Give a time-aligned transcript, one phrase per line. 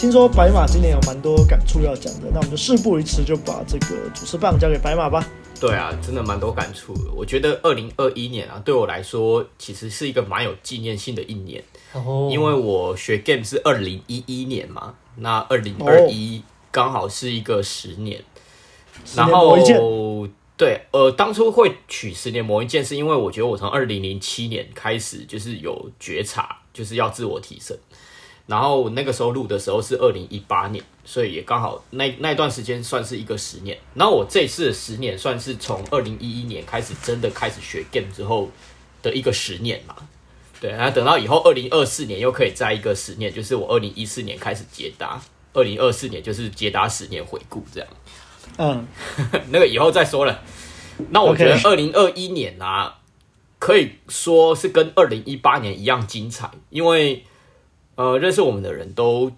[0.00, 5.22] 听说白马今年有蛮多感触要讲的，那我们就事不宜迟，就把这个主持棒交给白马吧。
[5.60, 7.12] 对啊，真的蛮多感触的。
[7.14, 18.24] 我觉得二零二一年啊，对我来说其实是一个蛮有纪念性的一年，哦，因为我学 game 是二零一一年嘛，那二零二一刚好是一个十年，
[19.14, 19.58] 然后
[20.56, 27.76] 对，呃，当初会取十年磨一剑，是因为我觉得我从二零零七年开始就是有觉察，就是要自我提升。
[28.50, 33.78] 然后那个时候录的时候是二零一八年，所以也刚好那那段时间算是一个十年。
[33.94, 38.50] 然后我这次的十年算是从二零一一年开始真的开始学 game 之后
[39.02, 39.94] 的一个十年嘛。
[40.60, 47.88] 对，然后等到以后二零二四年又可以再一个十年，就是我二零一四年开始接答，二零二四年就是接答十年回顾这样。
[48.56, 48.84] 嗯，
[49.50, 50.42] 那个以后再说了。
[51.10, 52.98] 那我觉得二零二一年啊，
[53.60, 57.24] 可以说是跟二零一八年一样精彩，因为。
[58.00, 59.30] 呃，认识我们的人都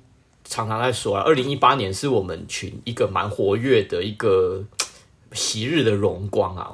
[0.44, 4.62] 常常在说啊，二零一八年是我们群一个蛮活跃的一个
[5.32, 6.70] 昔日的荣光啊，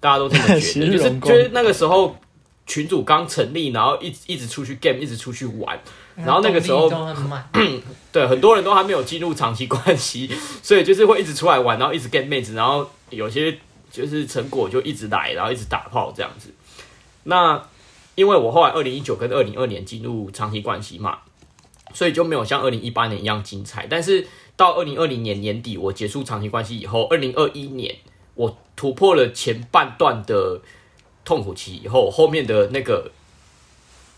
[0.00, 2.16] 大家都这么觉得， 就是就是那个时候
[2.66, 5.78] 群主刚成立，然后一直一直出去 game，一直出去玩，
[6.16, 6.90] 然后那个时候
[8.10, 10.30] 对很多人都还没有进入长期关系，
[10.64, 13.58] 所以就是会一直出来玩，然后一直 get 妹子，然后有些
[13.90, 16.48] 就是成果就一直来，然后一直打炮这样子，
[17.24, 17.62] 那。
[18.14, 21.18] 因为我后来二零一九跟二零二年进入长期关系嘛，
[21.94, 23.86] 所以就没有像二零一八年一样精彩。
[23.88, 27.96] 但是到二零二零年年底我结束长期关系以后，二零二一年
[28.34, 30.60] 我突破了前半段的
[31.24, 33.10] 痛苦期以后，后面的那个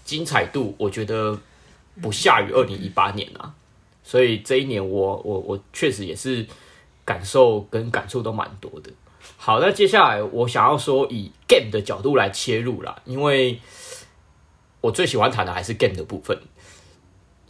[0.04, 1.38] 精彩度，我觉得
[2.02, 3.54] 不下于二零一八年啊。
[4.02, 6.44] 所以这一年我我我确实也是
[7.04, 8.90] 感受跟感触都蛮多的。
[9.36, 13.60] 好，那接下来我想要说以 game 的角度来切入啦，因为。
[14.84, 16.38] 我最喜欢谈的还是 game 的部分。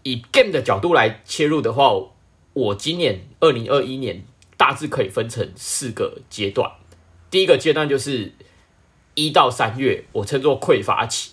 [0.05, 1.93] 以 game 的角度来切入的话，
[2.53, 4.23] 我今年二零二一年
[4.57, 6.71] 大致可以分成四个阶段。
[7.31, 8.33] 第一个阶段就是
[9.15, 11.33] 一到三月，我称作匮乏期，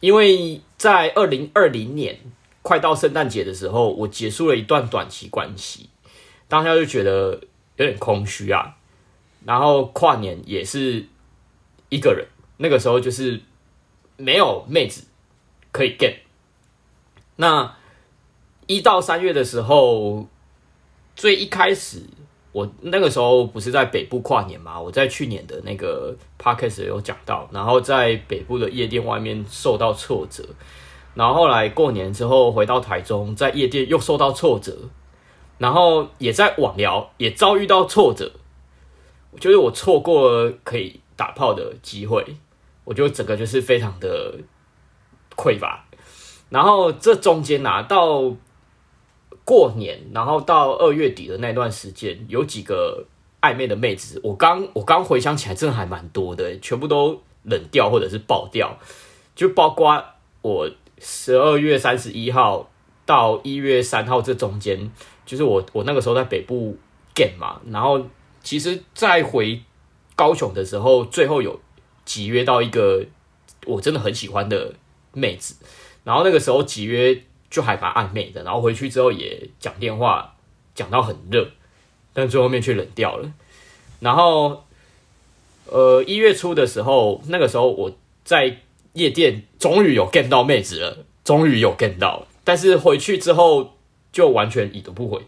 [0.00, 2.18] 因为在二零二零年
[2.62, 5.88] 快到圣诞节的时候，我结束了一段短期关系，
[6.48, 7.40] 当下就觉得
[7.76, 8.76] 有点空虚啊。
[9.44, 11.06] 然后跨年也是
[11.90, 13.40] 一个人，那个时候就是
[14.16, 15.04] 没有妹子。
[15.72, 16.16] 可以 get。
[17.36, 17.74] 那
[18.66, 20.28] 一到三月的时候，
[21.16, 22.02] 最一开始，
[22.52, 24.80] 我那个时候不是在北部跨年嘛？
[24.80, 30.44] 我在去年的那个 podcast 有讲到，然后在北部的夜店外面受到挫折，
[31.14, 34.76] 然后后来过年之后回到台中，在夜店又受到挫折，
[35.58, 38.30] 然后也在网聊也遭遇到挫折，
[39.32, 42.36] 我觉得我错过了可以打炮的机会，
[42.84, 44.36] 我觉得整个就是非常的。
[45.42, 45.84] 匮乏，
[46.50, 48.32] 然后这中间拿、啊、到
[49.44, 53.04] 过年，然后到二月底的那段时间，有几个
[53.40, 58.78] 暧昧的妹子，我刚我刚回想起来，真的还蛮多的，全部都冷掉或者是爆掉，
[59.34, 60.04] 就包括
[60.42, 60.70] 我
[61.00, 62.70] 十二月三十一号
[63.04, 64.92] 到一月三号这中间，
[65.26, 66.76] 就是我我那个时候在北部
[67.16, 68.06] game 嘛，然后
[68.44, 69.60] 其实在回
[70.14, 71.58] 高雄的时候，最后有
[72.04, 73.04] 集约到一个
[73.66, 74.74] 我真的很喜欢的。
[75.12, 75.56] 妹子，
[76.04, 80.34] 然后那个时候集约就还蛮暧昧的，然后回去之后也讲电话
[80.74, 81.48] 讲到很热，
[82.12, 83.32] 但最后面却冷掉了。
[84.00, 84.64] 然后，
[85.66, 87.92] 呃，一月初的时候，那个时候我
[88.24, 88.58] 在
[88.94, 93.76] 夜店终于有 get 到妹子了，终于有 get 到，但是回去之后
[94.10, 95.22] 就完全已读不回。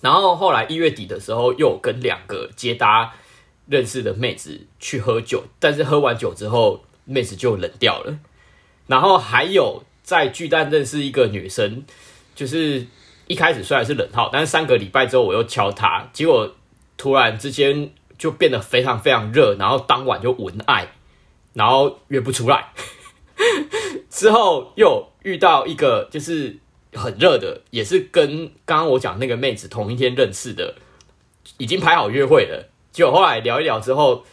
[0.00, 3.14] 然后后来一月底的时候，又跟两个接搭
[3.66, 8.18] 认识的妹子去喝酒，但是喝完酒之后，妹子就冷掉了。
[8.86, 11.84] 然后还有在巨蛋认识一个女生，
[12.34, 12.86] 就是
[13.26, 16.54] 一开始虽然是冷号，但是三个礼拜之后我又敲她，结果
[16.96, 20.92] 突然之间就变得非常非常热，然后当晚就文爱，
[21.54, 22.72] 然后约不出来。
[24.10, 26.58] 之后又遇到一个就是
[26.92, 30.76] 很热的，也是跟刚刚我讲那个妹子同一天认识的，
[31.58, 34.24] 已经排好约会了，结果后来聊一聊之后，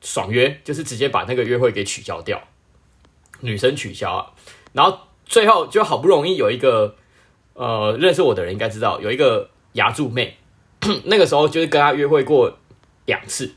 [0.00, 2.42] 爽约就是直接把那个约会给取消掉。
[3.40, 4.32] 女生取消啊，
[4.72, 6.96] 然后最后就好不容易有一个
[7.54, 10.36] 呃认识我的人应该知道有一个牙柱妹，
[11.04, 12.58] 那个时候就是跟她约会过
[13.06, 13.52] 两次，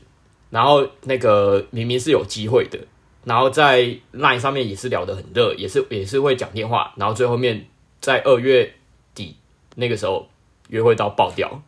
[0.50, 2.78] 然后那个明明是有机会的，
[3.24, 7.66] 然后在 LINE 上面也是聊得很热，也是也是会讲电话，然后最后面
[8.00, 8.74] 在二月
[9.14, 9.36] 底
[9.76, 10.28] 那个时候
[10.68, 11.62] 约会到爆掉，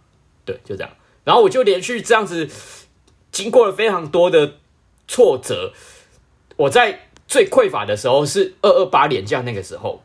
[0.44, 0.90] 对，就这样，
[1.24, 2.48] 然后我就连续这样子
[3.32, 4.58] 经过了非常多的
[5.08, 5.72] 挫折，
[6.56, 7.03] 我在。
[7.26, 10.02] 最匮乏的时候是二二八连假那个时候，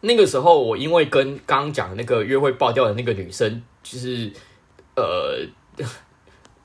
[0.00, 4.32] 那个时候我因为跟刚刚讲的那个约会爆掉的那个女生，就是
[4.96, 5.46] 呃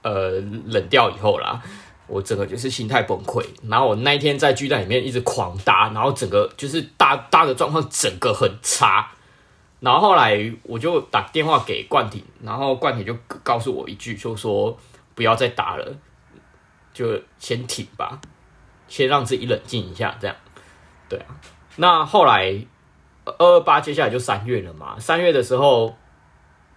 [0.03, 1.61] 呃冷掉以后啦，
[2.07, 3.43] 我整个就是心态崩溃。
[3.67, 9.11] 然后我那一天在巨蛋里面一直狂搭，然后整个就是搭搭的状况整个很差。
[9.81, 14.75] 然后后来我就打电话给冠廷，然后冠廷就告诉我一句，就说
[15.13, 15.95] 不要再打了，
[16.93, 18.19] 就先停吧，
[18.87, 20.35] 先让自己冷静一下，这样。
[21.09, 21.35] 对啊，
[21.75, 22.65] 那后来。
[23.27, 25.97] 二二八接下来就三月了嘛，三月的时候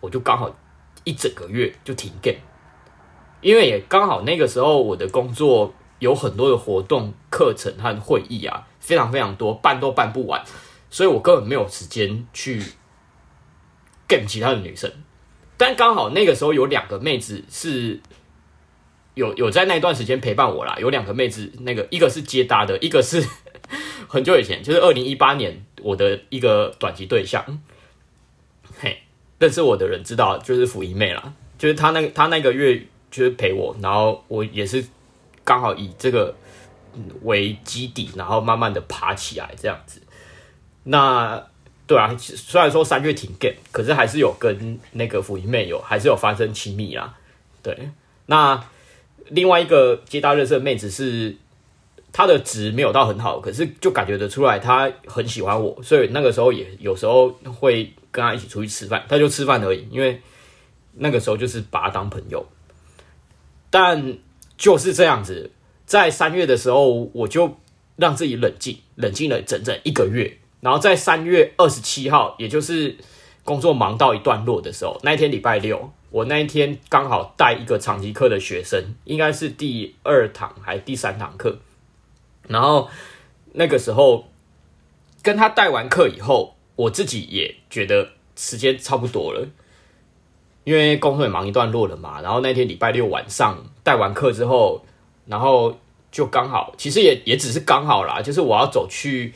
[0.00, 0.50] 我就刚好
[1.04, 2.38] 一整个月就停 game，
[3.42, 10.42] 因为也刚好那个时候我的工作有很多的活动、课程和会议啊，非常非常多，办都办不完，
[10.88, 12.62] 所以我根本没有时间去
[14.08, 14.90] game 其他的女生。
[15.58, 18.00] 但刚好那个时候有两个妹子是
[19.18, 23.26] 有有在那段时间陪伴我啦，有两个妹子，那个一个是接搭的，一个是。
[24.08, 27.44] 很久以前，就是二零一八年，我的一个短期对象，
[28.80, 29.02] 嘿，
[29.38, 34.82] 认识我的人知道，就是辅仪妹啦，就是她那她那个月就是陪我，然后我也是
[35.44, 36.34] 刚好以这个
[37.24, 40.00] 为基底，然后慢慢的爬起来这样子。
[40.84, 41.46] 那
[41.86, 47.14] 对啊，虽然说三月停 game，可是还是有跟那个辅仪妹有还是有发生亲密啦。
[47.62, 47.90] 对，
[48.24, 48.64] 那
[49.28, 51.36] 另外一个接大认识的妹子是。
[52.10, 57.28] 她的值没有到很好，可是就感觉得出来她很喜欢我，所以那个时候也有时候
[57.60, 60.18] 会跟她一起出去吃饭，她就吃饭而已，因为
[60.94, 62.44] 那个时候就是把他当朋友。
[63.68, 64.16] 但
[64.56, 65.50] 就是这样子，
[65.84, 67.58] 在三月的时候，我就
[67.96, 70.38] 让自己冷静，冷静了整整一个月。
[70.62, 72.96] 然后在三月二十七号，也就是
[73.44, 81.58] 工作忙到一段落的时候，那一天礼拜六，我那一天刚好带一个长期课的学生，应该是第二堂还第三堂课。
[82.48, 82.88] 然后
[83.52, 84.26] 那个时候
[85.22, 89.46] 跟他带完课以后，我自己也觉得时间差不多了，
[90.64, 92.20] 因为工作也忙一段落了嘛。
[92.22, 94.84] 然后那天礼拜六晚上带完课之后，
[95.26, 95.78] 然后
[96.10, 99.34] 就刚好，其实也也只是刚好啦，就是我要走去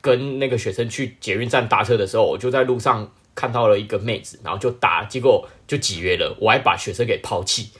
[0.00, 7.70] 跟那个学生去捷运站搭车的时候，我就在路上看到了一个妹子，然后就打，结果就挤约了，我还把学生给抛弃。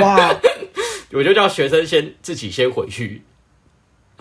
[0.00, 0.34] 哇！
[1.12, 3.22] 我就叫学生先自己先回去。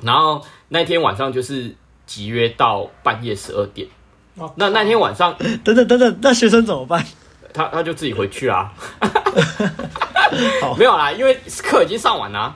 [0.02, 3.88] 然后那天晚上就是集约到半夜十二点。
[4.36, 7.06] 哦、那那天晚上， 等等等等，那学生怎么办？
[7.54, 8.74] 他他就自己回去啦。
[10.62, 12.56] 好没有啦，因为课已经上完了。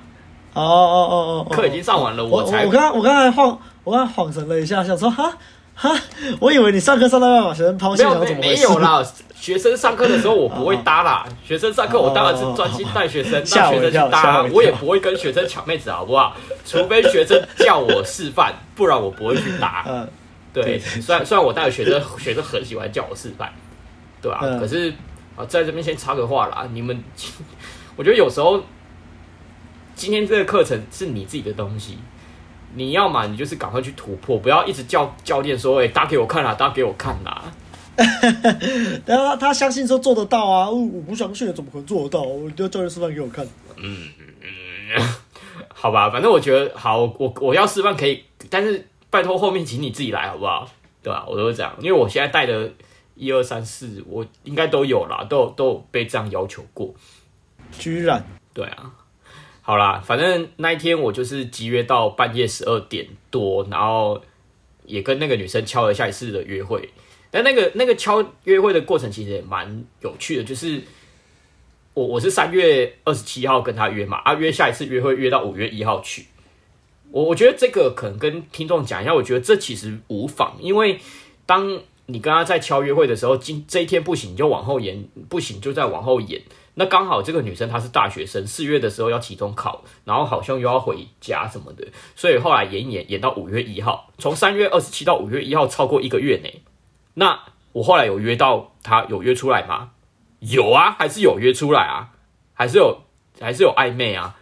[0.54, 5.38] 哦哦哦哦，课已经上完了，我才我刚我刚才晃，我刚才晃神了一下，想说哈。
[5.76, 5.92] 哈，
[6.40, 9.04] 我以为你上课上到要把学生抛弃，没有没有啦。
[9.36, 11.28] 学生上课的时候我不会搭啦。
[11.46, 14.42] 学生上课我当然是专心带学生， 让学生去搭。
[14.54, 16.36] 我也不会跟学生抢妹子，好不好？
[16.66, 19.84] 除非学生叫我示范，不然我不会去搭。
[19.88, 20.08] 嗯，
[20.54, 20.80] 对。
[20.80, 23.52] 虽然虽然我带的学生，学生很喜欢叫我示范，
[24.22, 24.40] 对吧？
[24.58, 24.92] 可是
[25.36, 27.04] 啊，在这边先插个话啦，你们，
[27.98, 28.64] 我觉得有时候
[29.94, 32.00] 今天这个课程是你自己的东西。
[32.76, 37.44] 你要嘛，你就是赶快去突破，不要一直叫教练说：“哎、欸，搭给我看啦，搭给我看啦。”
[39.06, 42.22] 然后他他相信说做得到啊，我不相信怎么可能做得到？
[42.22, 43.46] 我叫教练示范给我看。
[43.78, 44.10] 嗯
[44.42, 45.08] 嗯，
[45.74, 50.70] 好吧，反正我觉得好，我我要示范可以，但是拜托后面请你自己来好不好？
[51.02, 51.26] 对吧？
[51.28, 52.70] 我都是这样，因为我现在带的
[53.16, 56.94] 一二三四，我应该都有啦，都有都有被这样要求过。
[57.80, 58.92] 居然，对啊。
[59.68, 64.22] 好啦，反正那一天我就是集约到半夜十二点多，然后
[64.86, 66.88] 也跟那个女生敲了下一次的约会。
[67.32, 70.84] 但那个那个敲约会的过程其实也蛮有趣的，就是
[71.96, 76.28] 我我是三月二十七号跟她约嘛，啊约下一次约会约到五月一号去。
[77.10, 81.00] 我我觉得这个可能跟听众讲一下，我觉得这其实无妨，因为
[81.48, 86.40] 当你跟他在敲约会的时候，今这一天不行就往后延，不行就再往后延。
[86.78, 96.50] 那刚好这个女生她是大学生，四月的时候要期中考，然后好像又要回家什么的，所以后来延延延到五月一号，从三月二十七到五月一号，超过一个月呢。
[97.14, 97.40] 那
[97.72, 99.92] 我后来有约到她，有约出来吗？
[100.42, 102.12] 有啊，还是有约出来啊，
[102.54, 103.02] 还是有，
[103.40, 104.36] 还是有暧昧啊。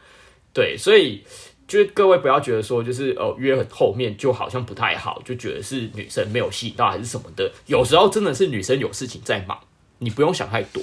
[0.54, 1.24] 对，所以
[1.68, 7.52] 就是各位不要觉得说就是呃约很后面就好像不太好，就觉得是女生没有吸引到还是什么的。
[7.68, 9.60] 有时候真的是女生有事情在忙，
[10.00, 10.82] 你不用想太多。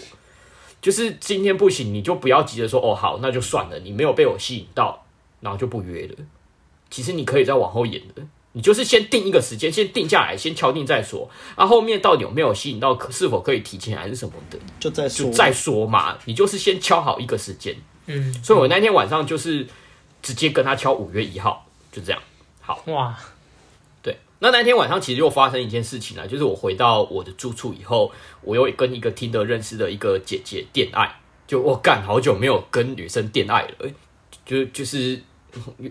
[0.81, 3.79] 就是今天不行，你就不要急着说哦，好，那就算了。
[3.81, 5.05] 你没有被我吸引到，
[5.41, 6.15] 然后就不约了。
[6.91, 8.23] 其实你可以再往后延的，
[8.53, 11.31] 你就是先定一个时间，先定下来，先敲定再说。
[11.55, 16.19] 啊，后面到底有没有吸引到，可是否可以提前还是什么的，就再说，就再说嘛。
[16.25, 17.77] 你就是先敲好一个时间。
[18.07, 19.67] 嗯，所以我那天晚上就是
[20.21, 22.21] 直接跟他敲五月一号，就这样。
[22.61, 23.30] 好哇，对，
[24.43, 33.91] 那那天晚上其实又发生一件事情了，就是我回到我的住处以后，我又跟一个听得认识的一个姐姐电爱，就我干好久没有跟女生电爱了，
[34.47, 35.21] 就就是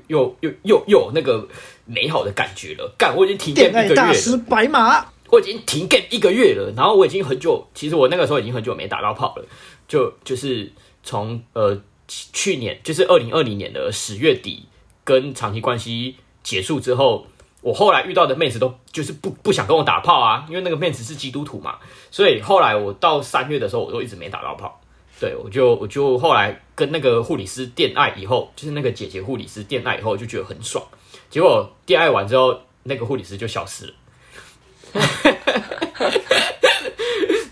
[0.07, 1.47] 又又又又有那个
[1.85, 2.91] 美好的感觉了。
[2.97, 3.95] 干，我已经停 game 一个月了。
[3.95, 9.45] 大师白马，我已经停 game 一个月了，然后我已经很久，其实我那个时候已经很久没打到炮了，
[9.87, 14.65] 就就是从呃去年，就是二零二零年的十月底
[15.03, 17.27] 跟长期关系结束之后。
[17.61, 21.77] 我后来遇到的妹子都就是不不想跟我打炮啊，因为那个妹子是基督徒嘛，
[22.09, 24.79] 所以后来我到三月的时候，我都一直没打到炮。
[25.19, 30.81] 对，我就我就后来跟那个护理师电爱以后，就是那个姐姐护理师电爱以后，就觉得很爽。
[31.29, 33.93] 结果电爱完之后，那个护理师就消失了，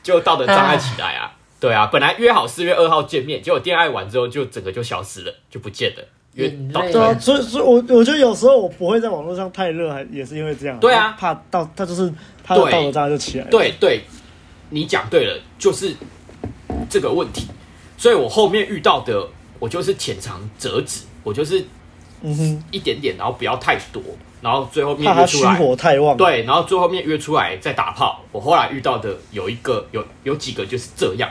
[0.01, 1.33] 就道德障碍起来啊。
[1.59, 6.03] 对啊，本来约好四月二号见面，结果电爱完之后，就整个就消失了，就不见了。
[6.37, 10.79] 对啊，所以所以，我我觉得有时候我不会在网络上太热，还也是因为这样。
[10.79, 12.13] 对啊，怕到他就是
[12.43, 13.49] 他的道德障碍就起来了。
[13.49, 14.03] 对对，
[14.69, 15.95] 你讲对了，就是
[16.87, 17.47] 这个问题。
[17.97, 19.27] 所以我后面遇到的，
[19.57, 21.65] 我就是浅尝辄止，我就是
[22.21, 24.03] 嗯哼一点点，然后不要太多，
[24.39, 26.15] 然后最后面约出来，火太旺。
[26.15, 28.21] 对，然后最后面约出来再打炮。
[28.31, 31.27] 我后来遇到的有一个有有几个就是这样，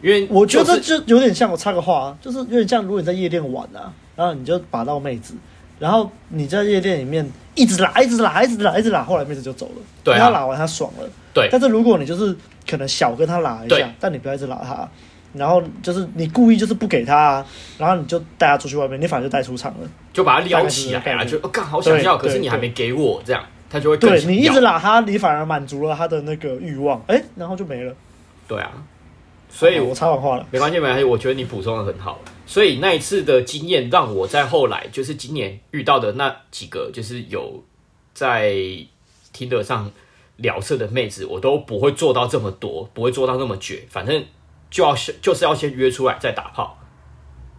[0.00, 3.92] 因为、就是、我觉得就有点像我插个话，就是有点像如果你在夜店玩啊。
[4.18, 5.32] 然后你就把到妹子，
[5.78, 9.82] 然后你在夜店里面一直拉，一直拉，一直拉，一直拉，后来妹子就走了。
[10.02, 11.08] 对、啊，他拉完他爽了。
[11.32, 11.48] 对。
[11.52, 12.36] 但是如果你就是
[12.68, 14.88] 可能小跟他拉一下，但你不要一直拉他，
[15.34, 17.46] 然后就是你故意就是不给他，啊，
[17.78, 27.94] 然后你就带他出去外面，你反而就带出场了，就把他撩起来啊，就刚、哦、好想要，可是你还没给我，这样他就会对你一直拉他，你反而满足了他的那个欲望，哎，然后就没了。
[28.48, 28.72] 对啊。
[29.50, 31.04] 所以我插完话了，没关系，没关系。
[31.04, 32.18] 我觉得你补充的很好。
[32.48, 37.62] 所以那一次的经验，让我在后来就是今年遇到的那几个，就是有
[38.14, 38.54] 在
[39.34, 39.92] Tinder 上
[40.36, 43.86] 聊色的妹子，我都不会做到这么多，不会做到那么绝。
[43.90, 44.24] 反正
[44.70, 46.78] 就要就是要先约出来再打炮。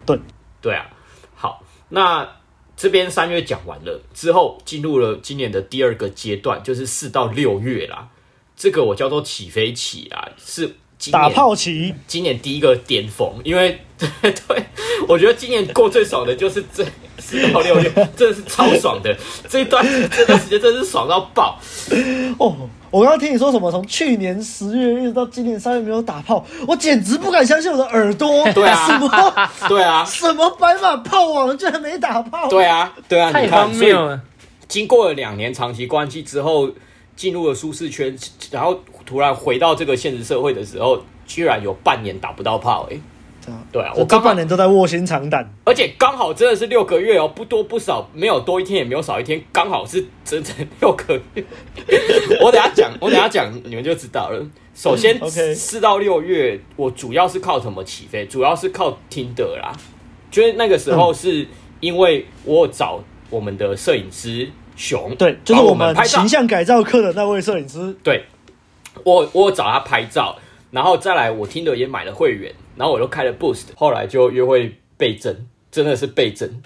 [0.04, 0.18] 对
[0.60, 0.90] 对啊，
[1.36, 2.28] 好，那
[2.76, 8.08] 这边三月讲完了之后，进入了今年的第二个阶段，就是四到六月啦。
[8.56, 10.74] 这个我叫做起飞期啊，是。
[11.10, 14.64] 打炮期，今年第一个巅峰，因为 对对，
[15.08, 16.84] 我觉得今年过最爽的就是这
[17.18, 19.16] 四到六月，真的是超爽的。
[19.48, 21.58] 这一段这段时间真的是爽到爆
[22.38, 22.56] 哦！
[22.90, 28.44] 我刚刚听你说什么，从去年十月一直到今年三月没有打炮，我简直不敢相信我的耳朵。
[28.52, 29.48] 对啊，什么？
[29.68, 32.48] 对啊，什么白马炮王居然没打炮？
[32.48, 34.20] 对啊，对啊，太荒谬了。
[34.66, 36.70] 经过了两年长期关系之后，
[37.20, 38.16] 进入了舒适圈，
[38.50, 38.80] 然后。
[39.06, 43.52] 突然回到这个现实社会的时候，居然有半年打不到炮哎、欸！
[43.72, 51.44] 对啊，我这半年都在卧薪尝胆，而且刚好真的是六个月哦，不多不少，没有多一天也没有少一天，刚好是整整六个月。
[52.40, 54.46] 我等下讲，我等下讲，你们就知道了。
[54.76, 55.18] 首先，
[55.56, 58.24] 四到六月，我主要是靠什么起飞？
[58.26, 59.72] 主要是靠 Tinder 啦。
[60.30, 61.48] 就是那个时候，是
[61.80, 64.48] 因为我找我们的摄影师
[64.80, 68.24] 熊，对，就是我们形象改造课的那位摄影师，对。
[69.04, 70.36] 我我找他拍照，
[70.72, 76.60] 然后再来我听的也买了会员，然后我又开了 Boost，后来就约会倍增，真的是倍增。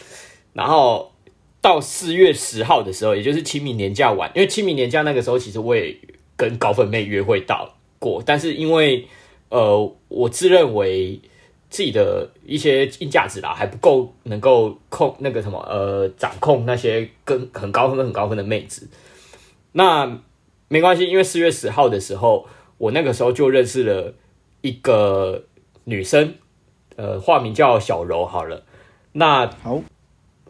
[0.54, 1.12] 然后
[1.60, 5.94] 到四月十号的时候，也就是清明年假完，因为清明年假那个时候其实我也
[6.34, 9.06] 跟高粉妹约会到过，但是因为
[9.50, 11.20] 呃我自认为
[11.74, 18.88] 自己的一些硬价值啦还不够能够控那个什么呃掌控那些跟很高分很高分的妹子，
[19.72, 20.20] 那。
[20.66, 24.14] 没关系，因为四月十号的时候，我那个时候就认识了
[24.62, 25.44] 一个
[25.84, 26.34] 女生，
[26.96, 28.24] 呃，化名叫小柔。
[28.26, 28.64] 好了，
[29.12, 29.82] 那好，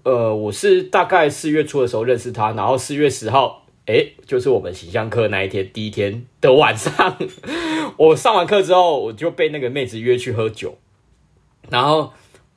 [0.04, 7.19] 呃，我是大概四月初的时候认识她，然后四月十号，诶，就是我们形象课那一天第一天的晚上，
[7.99, 10.78] 我上完课之后，我就被那个妹子约去喝酒，
[11.71, 12.12] 然后。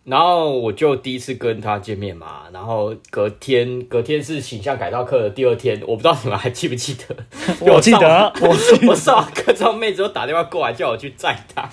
[0.09, 7.13] 然后我就第一次跟他见面嘛，然后隔天隔天是形象改造课的第二天，我不知道你们还记不记得？
[7.59, 8.55] 我记得，我
[8.87, 11.69] 我上完课之后，妹子又打电话过来叫我去载她，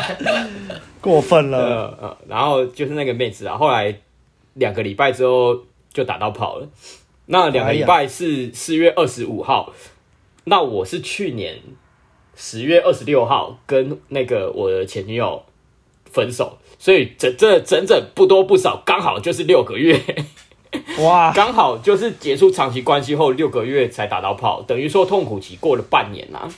[1.00, 1.96] 过分了。
[1.98, 3.98] 呃， 然后就是那个妹子啊，后来
[4.52, 5.58] 两个礼拜之后
[5.90, 6.68] 就打到跑了。
[7.24, 9.72] 那两个礼拜是四月二十五号，
[10.44, 11.60] 那我是去年
[12.34, 15.42] 十月二十六号跟那个我的前女友
[16.12, 16.58] 分手。
[16.78, 20.00] 所以整这整整不多不少，刚好就是六个月，
[21.02, 21.32] 哇！
[21.32, 26.48] 刚好就是结束长期关系后六个月才打到炮，等于说痛苦期过了半年啊。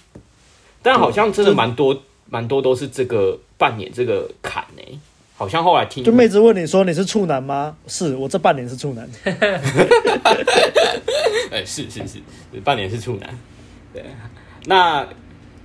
[0.83, 4.99] 但好像真的蛮多蛮多都是这个半年这个坎呢、欸。
[5.37, 7.75] 好像后来听就妹子问你说你是处男吗？
[7.87, 9.09] 是我这半年是处男。
[11.51, 12.19] 哎，是是是，
[12.63, 13.39] 半年是处男。
[13.95, 14.05] 对，
[14.67, 15.09] 那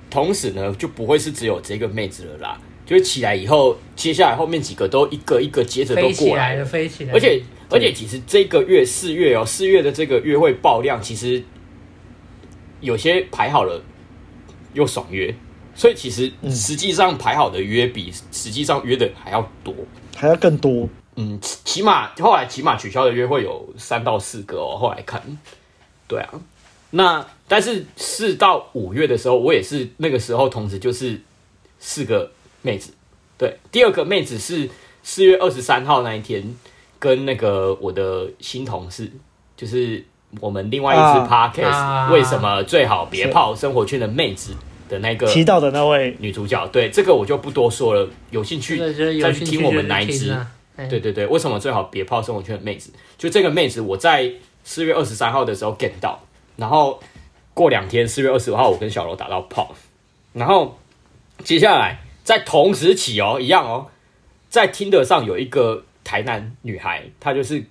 [0.10, 2.58] 同时呢，就不会是只有这个妹子了啦。
[2.86, 7.13] 就是起来以后，接下来后面几个都一个一个接着都过来了，飞起来了，飞起来。
[7.13, 11.44] 而且而且，其实这个月四月哦，四月的这个约会爆量，其实
[12.80, 13.84] 有些排好了
[14.74, 15.34] 又爽约。
[15.77, 19.75] 所以其实实际上排好的约比实际上约的还要多，
[20.15, 20.88] 还要更多。
[21.18, 24.77] 嗯，起起码后来起码取消的约会有三到四个哦。
[24.77, 25.22] 后来看，
[26.08, 26.30] 对啊，
[26.92, 31.20] 那但是四到五月的时候，我也是那个时候同时就是
[31.77, 32.32] 四个
[32.65, 32.91] 妹子。
[33.38, 34.69] 对，第二个妹子是
[35.03, 36.43] 四月二十三号那一天
[37.00, 39.12] 跟那个我的新同事，
[39.55, 40.03] 就是
[40.41, 44.53] 我们另外一支 podcast、啊、为什么最好别泡生活圈的妹子。
[44.88, 48.07] 的那个提到的那位女主角，对这个我就不多说了。
[48.29, 48.77] 有兴趣
[49.19, 50.38] 再去听我们哪一支？
[50.88, 52.91] 对对对，为什么最好别泡生活圈的妹子？
[53.17, 54.31] 就这个妹子，我在
[54.63, 56.22] 四月二十三号的时候 get 到，
[56.55, 57.01] 然后
[57.55, 59.74] 过两天四月二十五号，我跟小罗打到炮，
[60.34, 60.77] 然后
[61.43, 63.88] 接下来在同时起哦，一样哦，
[64.50, 67.63] 在 Tinder 上有一个台南女孩，她就是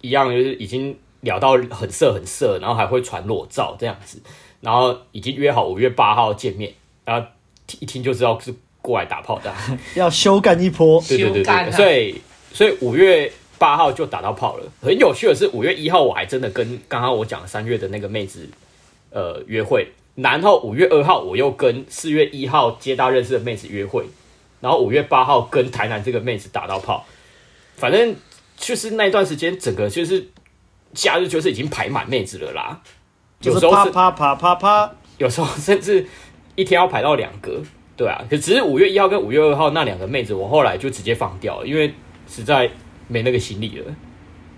[0.00, 4.20] 一样，就是已经聊到很色很色，然后还会传裸照这样子。
[4.60, 6.72] 然后已经约好五月八号见面，
[7.04, 7.24] 然后
[7.78, 9.54] 一听就知道是过来打炮的，
[9.94, 11.00] 要休干一波。
[11.06, 12.20] 对对对对，所以
[12.52, 14.64] 所以五月八号就打到炮了。
[14.80, 18.48] 很有趣的是，五月一号我还真的跟刚刚我讲三月的那个妹子
[19.10, 19.86] 呃约会，
[20.20, 24.04] 然后五月二号我又跟四月一号接搭认识的妹子约会，
[24.60, 27.06] 然后五月八号跟台南这个妹子打到炮。
[27.76, 28.16] 反正
[28.56, 30.28] 就是那段时间，整个就是
[30.92, 32.82] 假日就是已经排满妹子了啦。
[33.42, 36.04] 有时候是啪啪啪啪啪，有时候甚至
[36.56, 37.62] 一天要排到两个，
[37.96, 38.20] 对啊。
[38.28, 41.94] 可只是五月一号跟五月二号那两个妹子，我后来就直接放掉了，因为
[42.26, 42.68] 实在
[43.06, 43.94] 没那个心力了，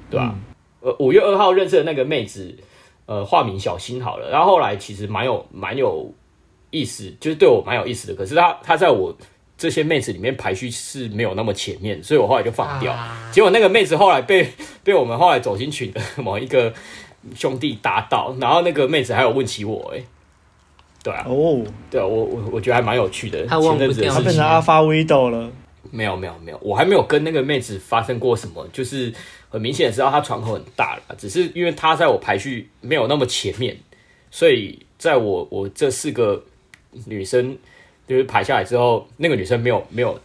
[0.08, 0.34] 对吧？
[0.80, 2.56] 呃，五月二号认识的那个妹子，
[3.10, 4.30] 呃，化名小新好了。
[4.30, 6.08] 然后后来其实蛮有蛮有
[6.70, 8.14] 意思，就是对我蛮有意思的。
[8.14, 9.12] 可是他他在我
[9.58, 12.96] 这些妹子里面排序是没有那么前面，所以我后来就放掉。
[13.32, 14.48] 结果那个妹子后来被
[14.84, 16.72] 被我们后来走进群的某一个。
[17.36, 20.02] 兄弟打到，然后那个妹子还有问起我，哎，
[21.04, 23.44] 对啊，哦，对啊，我我我觉得还蛮有趣的。
[23.46, 25.50] 他忘不掉，他变成阿发 widow 了。
[25.90, 29.12] 没有没有没有，我还没有跟那个妹子发生过什么，就是
[29.48, 33.76] 很明显知道她窗口很大了，只是因为她在我排序没有那么前面，
[34.30, 36.42] 所以在我我这四个
[37.06, 37.56] 女生
[38.06, 40.18] 就是排下来之后，那个女生没有没有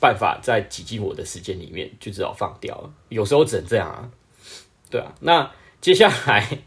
[0.00, 2.90] 办法再挤进我的时间里面，就只好放掉了。
[3.08, 4.08] 有时候只能这样啊，
[4.90, 5.50] 对啊，那。
[5.78, 6.58] 接下来，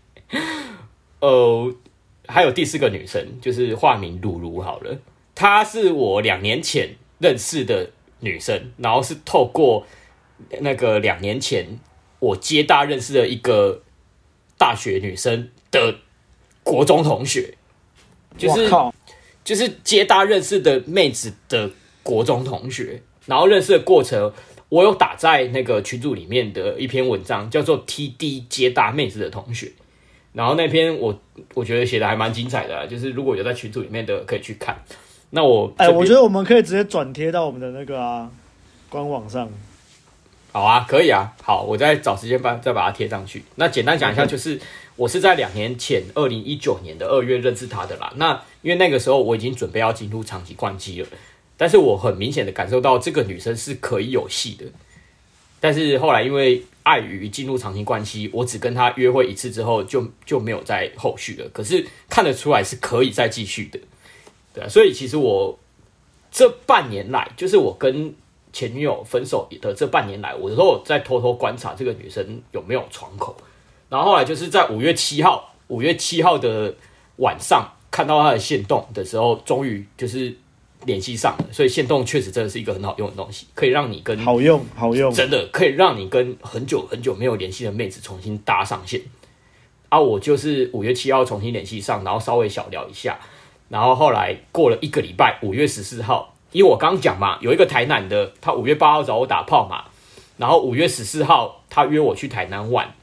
[1.19, 1.73] 呃，
[2.27, 4.97] 还有第四个女生，就是化名露露好了。
[5.36, 9.86] 她是我两年前认识的女生，然后是透过
[10.62, 11.79] 那个两年前
[12.19, 13.82] 我接大认识的一个
[14.58, 15.95] 大学女生的
[16.63, 17.55] 国中同学，
[18.38, 18.69] 就是
[19.43, 21.71] 就是接大认识的妹子的
[22.03, 24.32] 国中同学，然后认识的过程。
[24.69, 29.71] 我有打在那个群组里面的一篇文章，叫做 “TD 接大妹子的同学”，
[30.32, 31.19] 然后那篇我
[31.55, 34.77] 我觉得写的还蛮精彩的，就是如果有在群组里面的可以去看。
[35.32, 38.30] 那我哎，我觉得我们可以直接转贴到我们的那个啊
[38.89, 39.50] 官网上。
[40.52, 43.44] 好啊，可以啊，好，我再找时间把再把它贴上去。
[43.56, 44.60] 那简单讲一下，就是
[44.96, 48.12] 我是在两年前，二零一九年的二月认识他的啦。
[48.15, 48.32] 那
[48.63, 51.08] 因为那个时候我已经准备要进入长期关机了。
[51.56, 54.65] 但是我很明显的感受到这个女生是可以有戏的，
[55.60, 61.48] 但是后来因为碍于进入长期关系，我只跟她约会一次之后就就没有再后续了。
[61.50, 63.78] 可是看得出来是可以再继续的，
[64.53, 65.57] 对啊，所以其实我
[66.31, 68.13] 这半年来，就是我跟
[68.51, 73.35] 前女友分手的这半年来，我都有在偷偷观察这个女生有没有窗口。
[73.89, 76.73] 然后后来就是在五月七号，五月七号的
[77.17, 80.35] 晚上看到她的线动的时候，终于就是。
[80.85, 89.01] 联系上了，所以线动确实真的是一个很好用的东西，可以让你跟好用好用，真的可以让你跟很久很久没有联系的妹子重新搭上线。
[89.89, 93.19] 啊，我就是五月七号重新联系上，然后稍微小聊一下，
[93.69, 99.86] 然后后来过了一个礼拜，五月十四号，因为我刚讲嘛，有一个台南的，他五月八号找我打炮嘛，
[100.38, 102.93] 然后五月十四号他约我去台南玩。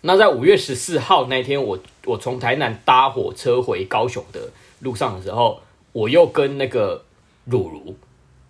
[0.00, 5.60] 那在五月十四号那天，我我从台南搭火车回高雄的路上的时候。
[5.92, 7.04] 我又跟那个
[7.46, 7.96] 露露，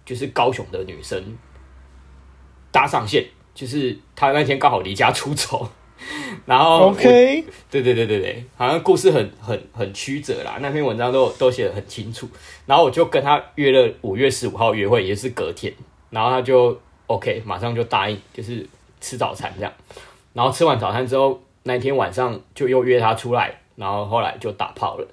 [0.05, 1.39] 就是高雄的女生
[2.71, 5.71] 搭上线，就是她那天刚好离家出走，
[6.47, 12.29] 然后 OK，对对对对对，好像故事很很很曲折啦，那篇文章都都写的很清楚，
[12.67, 15.73] 然后我就跟他约了五月十五号约会，也是隔天，
[16.11, 18.67] 然后他就 OK，马上就答应，就是
[19.01, 19.73] 吃早餐这样。
[20.33, 25.07] 然后吃完早餐之后，那天晚上就又约他出来，然后后来就打炮了。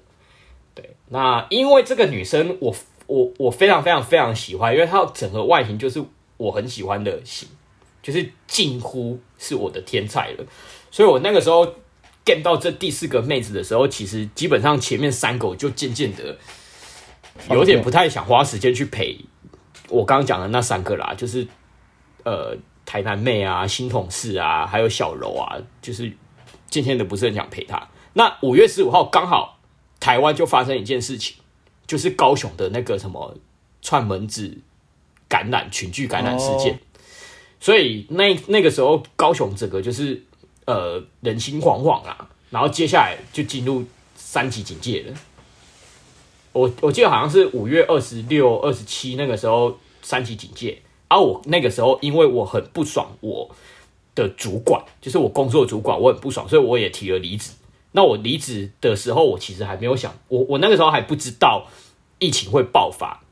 [0.74, 2.74] 对，那因为这个女生我，
[3.06, 6.02] 我我我非常非常非常喜欢，因为她整个外形就是
[6.36, 7.48] 我很喜欢的型，
[8.00, 10.44] 就是近乎是我的天菜了。
[10.98, 11.64] 所以我那个时候
[12.24, 16.36] get 到这第四个妹子的时候，其实基本上前面三个我就渐渐的
[17.50, 19.16] 有点不太想花时间去陪
[19.88, 21.46] 我刚刚讲的那三个啦，就是
[22.24, 26.12] 呃台南妹啊、新同事啊，还有小柔啊，就是
[26.68, 27.88] 渐渐的不是很想陪她。
[28.14, 29.54] 那五月十五号刚好。
[30.00, 31.36] 台湾就发生一件事情，
[31.84, 33.36] 就是高雄的那个什么
[33.82, 34.58] 串门子
[35.28, 36.78] 感染群聚感染事件
[37.58, 40.22] 所以那那个时候高雄整个就是
[40.68, 43.82] 呃人心惶惶啊，然后接下来就进入
[44.14, 45.16] 三级警戒了。
[46.52, 53.50] 我我记得好像是五月二十六、二十七那个时候三级警戒，而、啊、我那个时候因为我很不爽我
[54.14, 57.52] 的主管，就是我工作主管，我很不爽，所以我也提了离职。
[57.92, 61.66] 那我离职的时候，我其实还没有想，我我那个时候还不知道
[62.18, 63.22] 疫情会爆发，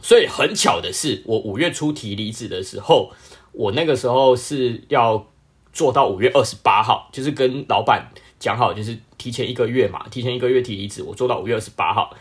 [0.00, 3.10] 所以很巧的是，我五月初提离职的时候，
[3.50, 5.26] 我那个时候是要
[5.72, 12.14] 做到五月二十八号，就是跟老板讲好，就是提前一个月嘛，提前一个月提离职，我做到五月二十八号。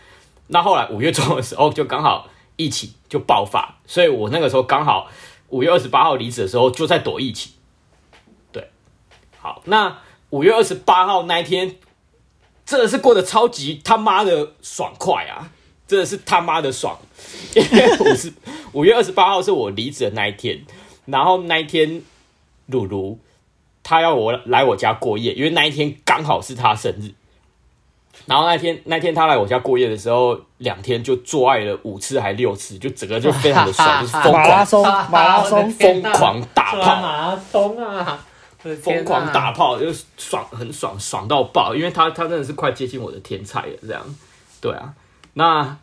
[0.48, 5.10] 那后来五月中的时候，就刚好疫情就爆发，所以我那个时候刚好
[5.50, 7.52] 五月二十八号离职的时候，就在躲疫情。
[8.52, 8.70] 对，
[9.40, 9.98] 好，那。
[10.32, 11.76] 五月二十八号那一天，
[12.66, 15.52] 真的是过得超级他妈的爽快啊！
[15.86, 16.98] 真的是他妈的爽，
[17.54, 18.32] 因 为五十
[18.72, 20.66] 五月二十八号是我离职的那一天，
[21.06, 22.02] 然后那一天，
[22.68, 23.20] 鲁鲁
[23.84, 27.12] 他要我来我家过夜，因为那一天刚好是他生日。
[28.28, 38.26] 然后那天那天他来我家过夜的时候，两天就做爱了五次还六次，就整个就非常的爽， 就是疯狂马拉松， 马拉松疯狂打炮，马拉松啊！
[38.84, 41.74] 疯狂打炮，就爽，很爽，爽到爆！
[41.74, 44.16] 因为他他真的是快接近我的天才了，这样，
[44.62, 44.94] 对啊。
[45.34, 45.76] 那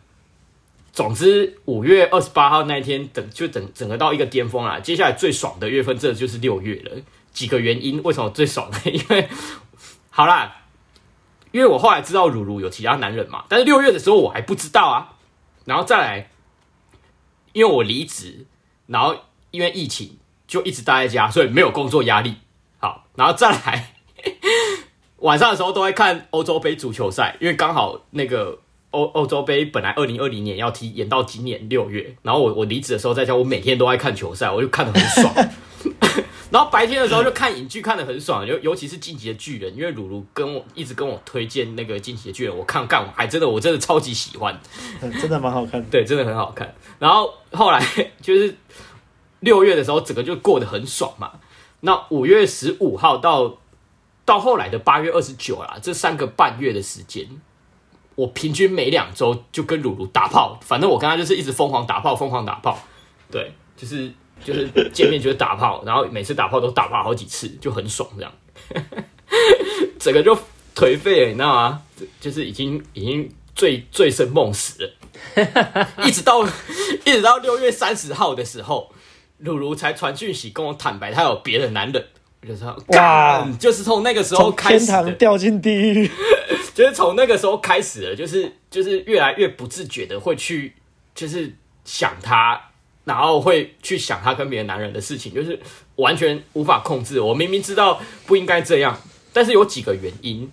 [0.93, 4.79] 总之五月二十八号那一天，等就整整个到一个巅峰啦。
[4.79, 6.93] 接下来最爽的月份，这就是六月了。
[7.39, 8.79] 几个原因，为什么最爽呢？
[8.91, 9.29] 因为
[10.11, 10.57] 好啦，
[11.53, 15.15] 因为我后来知道鲁鲁有其他男人嘛，但是六月的时候我还不知道啊。
[15.65, 16.31] 然后再来，
[17.53, 18.45] 因为我离职，
[18.87, 19.15] 然后
[19.53, 22.39] 因为疫情就一直待在家，所以没有工作压力。
[22.81, 23.93] 好，然后再来
[25.19, 28.59] 晚上的时候都会看欧洲杯足球赛，因为刚好那个
[28.91, 32.17] 欧欧洲杯本来二零二零年要踢，延到今年六月。
[32.23, 35.33] 然后我我离职的时候在家，我每天都在看球赛，我就看得很爽。
[36.51, 44.59] 然后白天的时候就看影剧，看的很爽，尤尤其是《进击的巨人》，因为鲁鲁跟我一直跟我推荐那个《进击的巨人》，我看干，我还真的我真的超级喜欢，
[45.21, 46.75] 真的蛮好看的，对，真的很好看。
[46.99, 47.85] 然后后来
[48.23, 48.57] 就是
[49.41, 51.33] 六月的时候，整个就过得很爽嘛。
[51.81, 53.59] 那五月十五号到
[54.25, 57.25] 到后来的八月二十九啦，这三个半月的时间，
[58.15, 62.79] 我平均每两周就跟鲁鲁打炮，反正我跟他就是一直疯狂打炮，疯狂打炮，
[63.31, 64.13] 对，就是
[64.45, 68.33] 就是见面就是打炮，然后每次打炮都打炮好几次，就很爽这样，
[69.99, 70.37] 整个就
[70.75, 71.83] 颓废了，你知道吗？
[72.21, 76.45] 就是已经已经醉醉生梦死了，一直到
[77.05, 78.93] 一直到六月三十号的时候。
[79.43, 82.05] 露露才传讯息跟我坦白，她有别的男人，
[82.43, 86.11] 我就说哇，就是从那个时候开始，天堂掉进地狱，
[86.75, 90.75] 就是从那个时候开始了，就是就是越来越不自觉的会去，
[91.15, 92.61] 就是想他，
[93.09, 95.59] 然后会去想他跟别的男人的事情，就是
[95.97, 97.19] 完全无法控制。
[97.19, 98.97] 我明明知道不应该这样，
[99.33, 100.49] 但是有几个原因，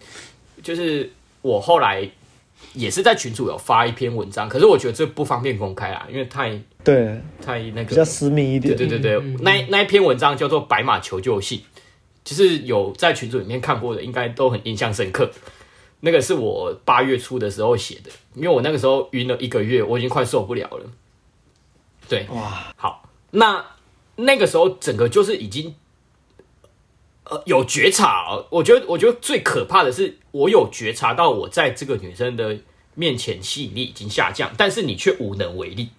[0.63, 1.11] 就是
[1.43, 2.09] 我后来。
[2.73, 8.75] 也是在群组有发一篇文章，可是我觉得这不方便公开啊，因为太对太那个比较私密一点。
[8.75, 11.59] 对对对对，嗯嗯、那那一篇文章叫做《白马求救信》，
[12.25, 15.29] 就是有在群组里面看过的，应该都很印象深刻。
[16.01, 20.85] 那个是我八月初的时候写的，因为我那个时候晕了一个月，我已经快受不了了。
[22.07, 23.65] 对，哇，好，那
[24.15, 25.75] 那个时候整个就是已经。
[27.27, 32.59] 呃，有觉察哦，我觉得，我觉得最可怕的是，我有觉察到我在这个女生的
[32.93, 35.89] 面前吸引力已经下降，但是你却无能为力。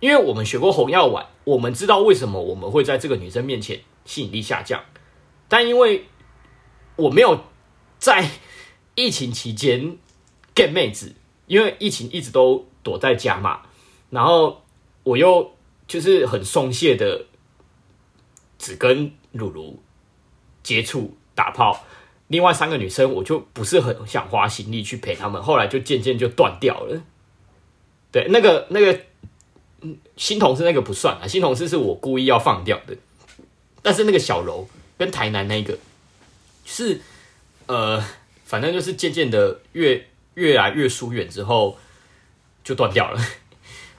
[0.00, 4.82] 因为我们学过红药丸，我们知道为什么我们会在这个女生面前吸引力下降，
[5.46, 6.06] 但因为
[6.96, 7.44] 我没有
[8.00, 8.28] 在
[8.96, 9.98] 疫情期间
[10.52, 11.14] get 妹子，
[11.46, 13.62] 因为疫情一直都躲在家嘛，
[14.10, 14.62] 然后
[15.02, 15.54] 我又
[15.88, 17.26] 就是很松懈的。
[18.62, 19.82] 只跟鲁鲁
[20.62, 21.82] 接触打炮，
[22.26, 27.02] 另外三个女生我就不是很想花心力去陪她们，后来就渐渐就断掉了。
[28.12, 29.00] 对，那个那个
[29.80, 32.94] 嗯，新同事那个不算啊，新同事是我故意要放掉的。
[33.80, 34.68] 但是那个小楼
[34.98, 35.78] 跟台南那个，
[36.66, 37.00] 是
[37.66, 38.04] 呃，
[38.44, 41.78] 反正就是渐渐的越越来越疏远之后
[42.62, 43.18] 就断掉了。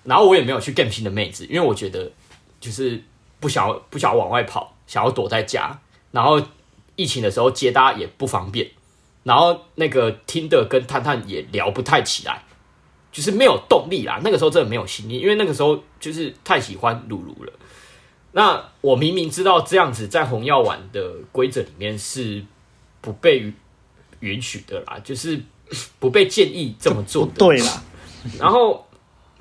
[0.03, 2.11] 然后我也没有去 game 新的妹子，因为我觉得
[2.59, 3.01] 就是
[3.39, 5.79] 不想不想往外跑，想要躲在家。
[6.11, 6.41] 然后
[6.95, 8.69] 疫情的时候接搭也不方便，
[9.23, 12.43] 然后那个听的跟探探也聊不太起来，
[13.11, 14.19] 就是没有动力啦。
[14.23, 17.53] 那个时候真的没有心力，因为那个时候就是太喜欢露露了。
[18.33, 22.43] 那我明明知道这样子在红药丸的规则里面是
[23.01, 23.51] 不被
[24.21, 25.41] 允许的啦，就是
[25.99, 27.33] 不被建议这么做的。
[27.37, 27.83] 对啦，
[28.39, 28.85] 然后，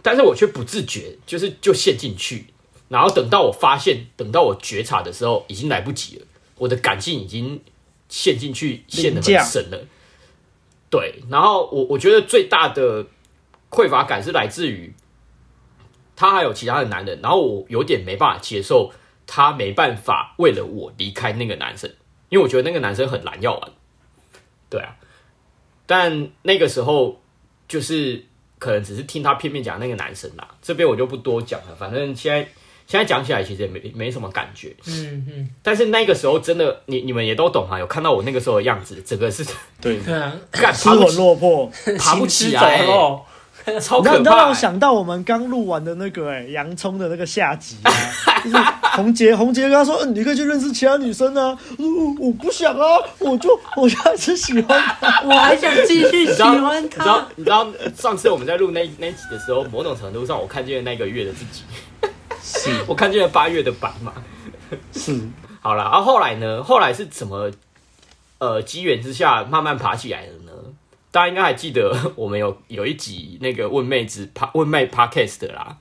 [0.03, 2.47] 但是我却不自觉，就是就陷进去，
[2.89, 6.27] 然后等到我发现，等到我觉察的时候，已经来不及了。
[6.57, 7.61] 我的感性已经
[8.09, 9.87] 陷进去，陷得很深了。
[10.91, 13.07] 对，然后我我觉得最大的
[13.71, 14.93] 匮乏感是来自于。
[16.17, 18.93] 他还有其他的男人，然后我有点没办法接受，
[19.27, 21.91] 他没办法为了我离开那个男生，
[22.29, 23.71] 因为我觉得那个男生很难要啊，
[24.69, 24.97] 对啊，
[25.87, 27.23] 但那个时候
[27.67, 28.27] 就是
[28.61, 32.41] 可能只是听他片面讲那个男生啦，这边我就不多讲了，反正现在
[32.87, 39.45] 现在讲起来其实也没没什么感觉，嗯嗯，但是那个时候真的，你你们也都懂啊，有看到我那个时候的样子，整个是
[39.81, 39.99] 对。
[40.05, 40.33] 对啊，
[40.73, 42.87] 失魂落魄，爬不起来。
[43.81, 44.19] 超可怕、欸！
[44.19, 47.93] 你让我想到我们刚录完的那个哎、欸，洋葱的那个下集啊，
[48.43, 48.57] 就是
[48.97, 52.85] 红杰，红杰跟他说：“嗯，你可以去认识其他女生啊。”我我不想啊，
[53.19, 56.81] 我就我就还是喜欢他， 我还想继续喜欢他。
[56.81, 57.27] 你知道？
[57.37, 57.65] 你知道？
[57.65, 61.63] 知道上次我们在录那那集的时候，某种程度上我看见了那个月的自己，
[62.43, 64.13] 是我看见了八月的版嘛，
[64.93, 65.19] 是
[65.61, 65.85] 好了。
[65.85, 66.63] 然后后来呢？
[66.63, 67.51] 后来是怎么
[68.39, 70.53] 呃机缘之下慢慢爬起来的呢？
[71.11, 75.77] 大家应该还记得， 我们有有一集那个问妹子帕问妹 podcast 的啦，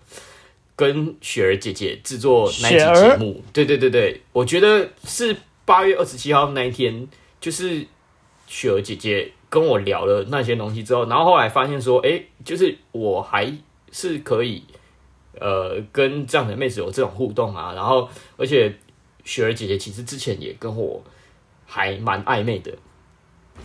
[0.76, 3.44] 跟雪儿姐姐制作那一集节目。
[3.54, 7.08] 对对对对，我觉得是八月二十七号那一天，
[7.40, 7.86] 就是
[8.48, 13.54] 雪儿姐姐跟我聊了那些东西之后，然后后来发现说，哎，就是我还
[13.92, 14.64] 是可以
[15.40, 18.74] 呃跟这样的妹子有这种互动啊，然后而且
[19.24, 21.04] 雪儿姐姐其实之前也跟我
[21.68, 22.72] 还蛮暧昧的。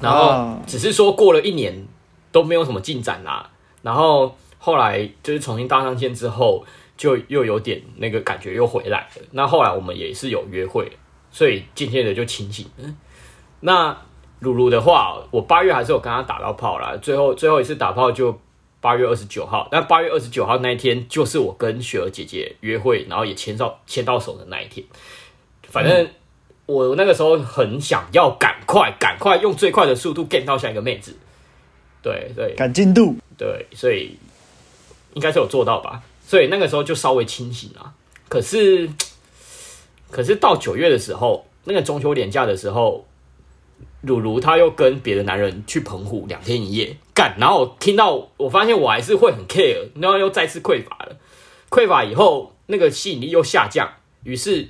[0.01, 1.87] 然后只是说过了一年
[2.31, 3.49] 都没有什么进展啦，
[3.83, 6.65] 然后后来就是重新搭上线之后，
[6.97, 9.23] 就又有点那个感觉又回来了。
[9.31, 10.91] 那后来我们也是有约会，
[11.31, 12.95] 所以渐渐的就清醒了。
[13.61, 13.97] 那
[14.41, 18.39] 露露的话，我八月还是有跟他打到炮啦，最后最后一次打炮就
[18.81, 19.69] 八月二十九号。
[19.73, 24.87] 那八月二十九号那一天，就是我跟雪儿姐姐约会，然后也牵到牵到手的那一天。
[25.69, 26.09] 反正。
[26.67, 31.15] 嗯我那个时候很想要赶快、赶快用最快的速度 get 到下一个妹子，
[32.01, 34.17] 对对，赶进度，对，所以
[35.13, 36.03] 应该是有做到吧。
[36.27, 37.93] 所以那个时候就稍微清醒了。
[38.31, 38.89] 可是，
[40.11, 43.05] 可是到九月的时候，那个中秋连假的时候，
[44.01, 51.17] 鲁鲁他又跟别的男人去澎湖两天一夜干，然后我听到，我发现我还是会很 care，然后又再次匮乏了。
[51.69, 54.69] 匮乏以后，那个吸引力又下降，于是。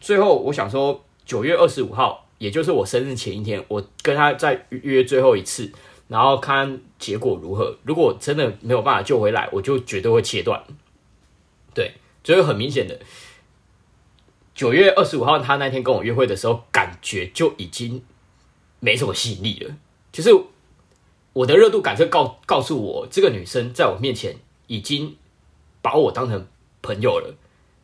[0.00, 5.70] 最后，我想说，九月二十五号，也就是我生日前一天，我跟他再约最后一次，
[6.08, 7.76] 然后看结果如何。
[7.84, 10.64] 如果真的没有办法救回来，我就绝对会切断。
[11.74, 11.92] 对，
[12.24, 12.98] 所以很明显的，
[14.54, 18.02] 九月二十五号他那天跟我约会的时候，感觉就已经
[18.80, 19.76] 没什么吸引力了。
[20.10, 20.30] 就是
[21.34, 24.36] 我的热度感受告告诉我，这个女生在我面前
[24.66, 25.16] 已经
[25.82, 26.46] 把我当成
[26.80, 27.36] 朋友了，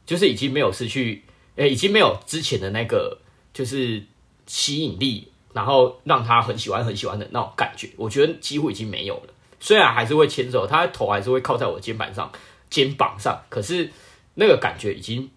[0.07, 1.23] 就是已经没有失去。
[1.57, 3.19] 诶，已经没有之前的那个
[3.53, 4.03] 就是
[4.47, 9.33] 吸引力，然后让他很喜欢很喜欢的那种感觉，我觉得几乎已经没有了。
[9.59, 12.31] 虽然还是会牵手，他的头还是会靠在我的肩膀上，
[12.69, 13.91] 肩膀上，可是
[14.35, 15.31] 那个感觉已经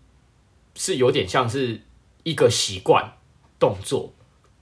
[0.76, 1.82] 是有点像是
[2.24, 3.14] 一个习惯
[3.58, 4.12] 动作，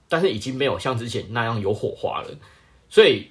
[0.08, 2.28] 但是已经没有像之前那样有火花了。
[2.88, 3.26] 所以，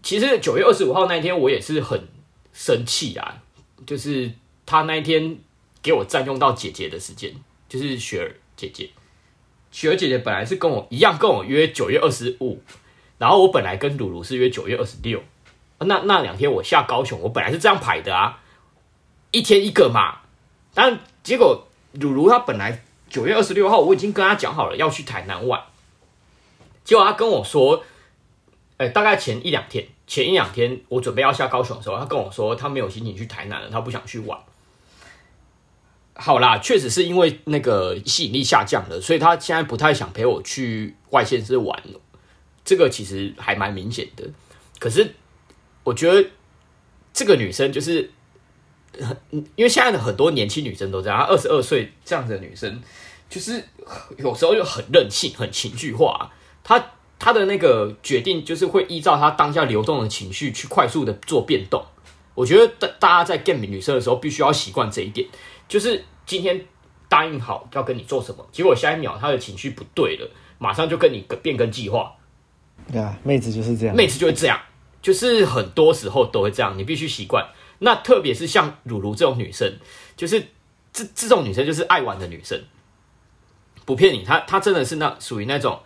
[0.00, 2.06] 其实九月二十五号那一天，我也是很
[2.52, 3.42] 生气啊，
[3.84, 4.32] 就是
[4.64, 5.38] 他那一天
[5.82, 7.34] 给我占用到姐姐的时间。
[7.68, 8.88] 就是雪儿姐姐，
[9.70, 12.62] 雪儿姐姐本来是跟我一样，跟我约九月二十五，
[13.18, 15.22] 然后我本来跟鲁鲁是约九月二十六，
[15.80, 18.40] 那那两天我下高雄，我本来是这样排的啊，
[19.30, 20.20] 一天一个嘛，
[20.72, 25.62] 但结果鲁鲁她本来九月二十六号，我已经跟她讲好了要去台南玩，
[26.84, 27.84] 结果她跟我说，
[28.78, 34.38] 哎、大概前一两天，前一两天我准备要下高雄的时候，她跟我说她没有心情去台南了，她不想去玩。
[36.20, 42.00] 好啦，确实是因为那个吸引力下降了，所以他现在不太想陪我去外县市玩了。
[42.64, 44.28] 这个其实还蛮明显的。
[44.80, 45.14] 可是
[45.84, 46.28] 我觉得
[47.14, 48.10] 这个女生就是
[49.30, 52.82] 因为现在的很多年轻女生都这样，二十二岁这样子的女生，
[53.30, 53.64] 就是
[54.16, 56.32] 有时候就很任性、很情绪化。
[56.64, 56.84] 她
[57.16, 61.84] 她的那个决定就是会依照她当下流动的情绪去快速的做变动。
[62.34, 65.26] 我觉得大大家在 game 女生的时候，必须要习惯这一点，
[65.68, 66.64] 就是今天
[67.08, 70.28] 答应好要跟你做什么，结果下一秒他的情绪不对了，
[70.58, 72.12] 马上就跟你变更计划。
[72.90, 74.58] 对啊，妹子就是这样，妹子就是这样，
[75.02, 77.46] 就是很多时候都会这样，你必须习惯。
[77.80, 79.78] 那特别是像如如这种女生，
[80.16, 80.42] 就是
[80.92, 82.60] 这这种女生就是爱玩的女生，
[83.84, 85.78] 不骗你，她她真的是那属于那种，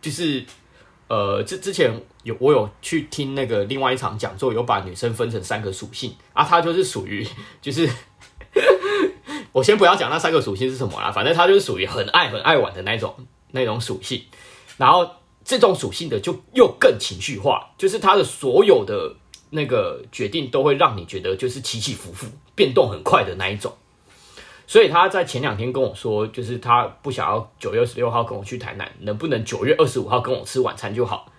[0.00, 0.44] 就是
[1.08, 7.24] 呃，之之前有我有去听那个另外一场讲座，有把女生分成三个属性啊，她就是属于
[7.60, 7.88] 就是，
[9.54, 13.14] 我先不要讲那三个属性是什么啦，反正他就是属于很爱很爱玩的那种
[13.52, 14.22] 那种属性，
[14.76, 15.08] 然后
[15.42, 19.16] 这种属性的就又更情绪化，就是他的所有的。
[19.50, 23.72] 那个决定都会让你觉得就是起起伏伏、变动很快的那一种，
[24.66, 31.30] 所以他在前两天跟我说，就是他不想要九月二十六号跟我去台南，能不能九月二十五号跟我吃晚餐就好。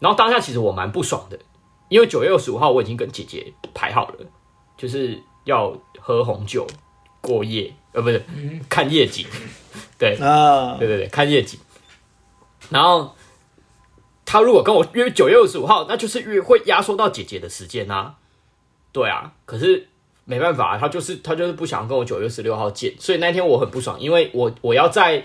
[0.00, 1.38] 然后当下其实我蛮不爽的，
[1.88, 4.26] 因为九月二十五号我已经跟姐姐排好了，
[4.76, 6.66] 就是要喝红酒
[7.22, 8.22] 过夜，呃，不是
[8.68, 9.26] 看夜景，
[9.98, 11.58] 对啊，对对对，看夜景，
[12.68, 13.16] 然后。
[14.24, 18.14] 他如果跟我约九月二十五号，那就是约会压缩到姐姐的时间啊。
[18.90, 19.88] 对啊，可是
[20.24, 25.22] 没办法，他就是他就是不想跟我九月十六号见，所以那天我很不爽，因为我我要在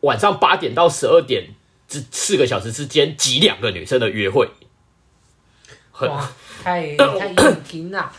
[0.00, 1.54] 晚上八点到十二点
[1.86, 4.48] 这四个小时之间挤两个女生的约会，
[5.90, 6.26] 很哇，
[6.62, 8.10] 太 太严谨了。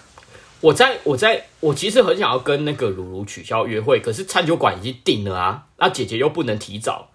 [0.65, 7.11] 我在我在我其实很想要跟那个鲁鲁取消约会，可是餐酒馆已经定了啊，那姐姐又不能提早。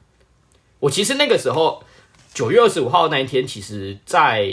[0.78, 1.82] 我其实那个时候。
[2.32, 4.48] 九月二十五号那一天，其实，在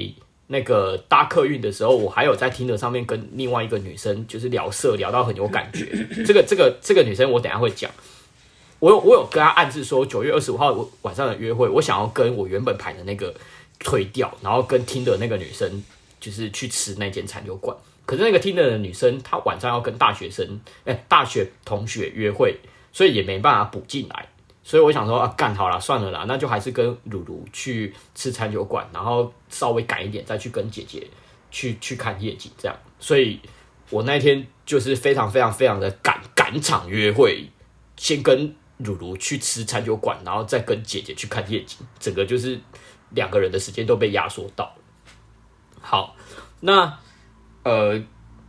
[0.48, 5.86] 那个搭客运的时候，我还有在 Tinder 上面跟另外一个女生就是聊色，聊到很有感觉。
[6.26, 7.92] 这个、这个、这个女生，我等下会讲。
[8.80, 13.32] 我有我有跟她暗示说，九月二十五号晚上的约会，我想要跟我原本排的那个
[13.78, 15.84] 推掉，然后跟 Tinder 那个女生
[16.20, 17.78] 就是去吃那间餐酒馆。
[18.08, 22.58] 可是那个 Tinder 的女生，她晚上要跟大学生哎大学同学约会，
[22.92, 24.28] 所以也没办法补进来。
[24.64, 31.08] 所以我想说啊，干好了，算了啦，那就还是跟如如去吃餐酒馆，然后稍微赶一点再去跟姐姐
[31.52, 32.78] 去去看夜景，这样。
[33.00, 33.40] 所以
[33.90, 37.50] 我那天就是非常非常非常的赶赶场约会，
[37.96, 42.60] 先跟如如去吃餐酒馆，然后再跟姐姐去看夜景，整个就是
[43.12, 44.76] 两个人的时间都被压缩到。
[45.80, 46.16] 好，
[46.60, 47.00] 那
[47.68, 48.02] 呃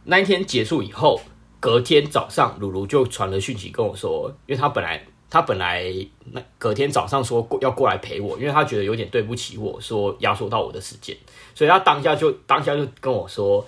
[0.04, 1.20] 那一天结束以后，
[1.60, 5.04] 隔天早上鲁鲁就传了讯息跟我说，因为他本来。
[5.30, 5.84] 他本来
[6.32, 11.14] 那隔天早上说过要过来陪我，因为他觉得有点对不起我，说压缩到我的时间，
[11.54, 13.62] 所以他当下就当下就跟我说，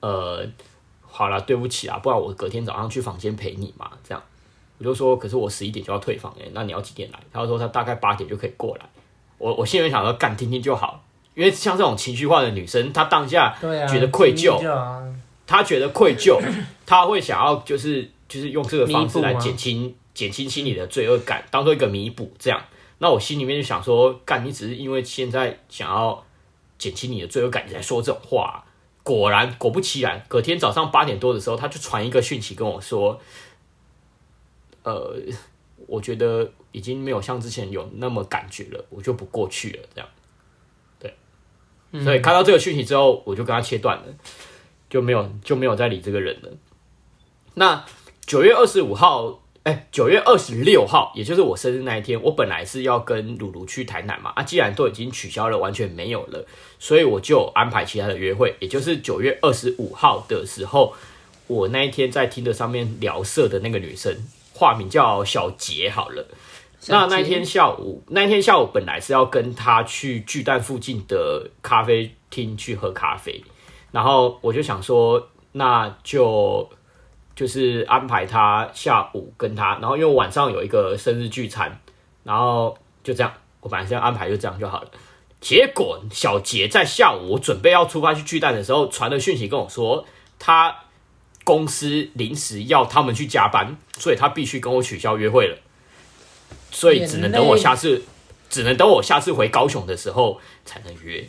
[0.00, 0.44] 呃，
[1.00, 4.20] 好了，对不起啊，不然我隔天早上去房间陪你嘛，这样，
[4.78, 7.20] 我就说，可是我十一点就要退房诶，那你要几点来？
[7.32, 8.84] 他说他大概八点就可以过来，
[9.38, 11.00] 我我心里想说干听听就好，
[11.34, 14.58] 因为像这种情绪化的女生，她当下觉得愧疚，
[15.46, 16.40] 她觉得愧疚，
[16.86, 19.94] 她会想要就是就是用这个方式来减轻。
[20.14, 22.64] 减轻心里的罪恶感，当做一个弥补，这样。
[22.98, 26.24] 那我心里面就想说，干，你只是因为现在想要
[26.78, 28.64] 减轻你的罪恶感，你才说这种话。
[29.02, 33.20] 果然，果不其然，隔天早上八点多的时候，他就传一个讯息跟我说，
[34.84, 35.16] 呃，
[35.88, 40.08] 我觉得已经没有像之前有那么感觉了，我就不过去了，这样。
[42.02, 44.04] 所以看到这个讯息之后，我就跟他切断了，
[44.90, 46.48] 就没有就没有再理这个人了。
[47.54, 47.84] 那
[48.26, 49.40] 九月二十五号。
[49.64, 56.44] 哎，九月二十六号，也就是我生日那一天，我本来是要跟鲁鲁去台南嘛，啊，既然都已经取消了，完全没有了，
[56.78, 58.54] 所以我就安排其他的约会。
[58.60, 60.94] 也就是九月二十五号的时候，
[61.46, 64.14] 我那一天在听的上面聊色的那个女生，
[64.52, 66.26] 化名叫小杰，好了。
[66.88, 73.42] 那那一天下午，那一天下午本来是要跟他去巨蛋附近的咖啡厅去喝咖啡，
[73.90, 76.70] 然后我就想说，那就。
[77.36, 81.80] 就是安排他下午跟他，然后因为晚上有一个生日聚餐，
[82.22, 84.88] 然后就这样，我本来是要安排就这样就好了。
[85.40, 90.06] 结果小杰在下午我准备要出发去巨蛋的时候，传了讯息跟我说，
[90.38, 90.76] 他
[91.42, 95.58] 公司临时要他们去加班，所以他必须跟我取消约会了，
[96.74, 98.02] 所以只能等我下次，
[98.50, 101.24] 只能等我下次回高雄的时候才能约。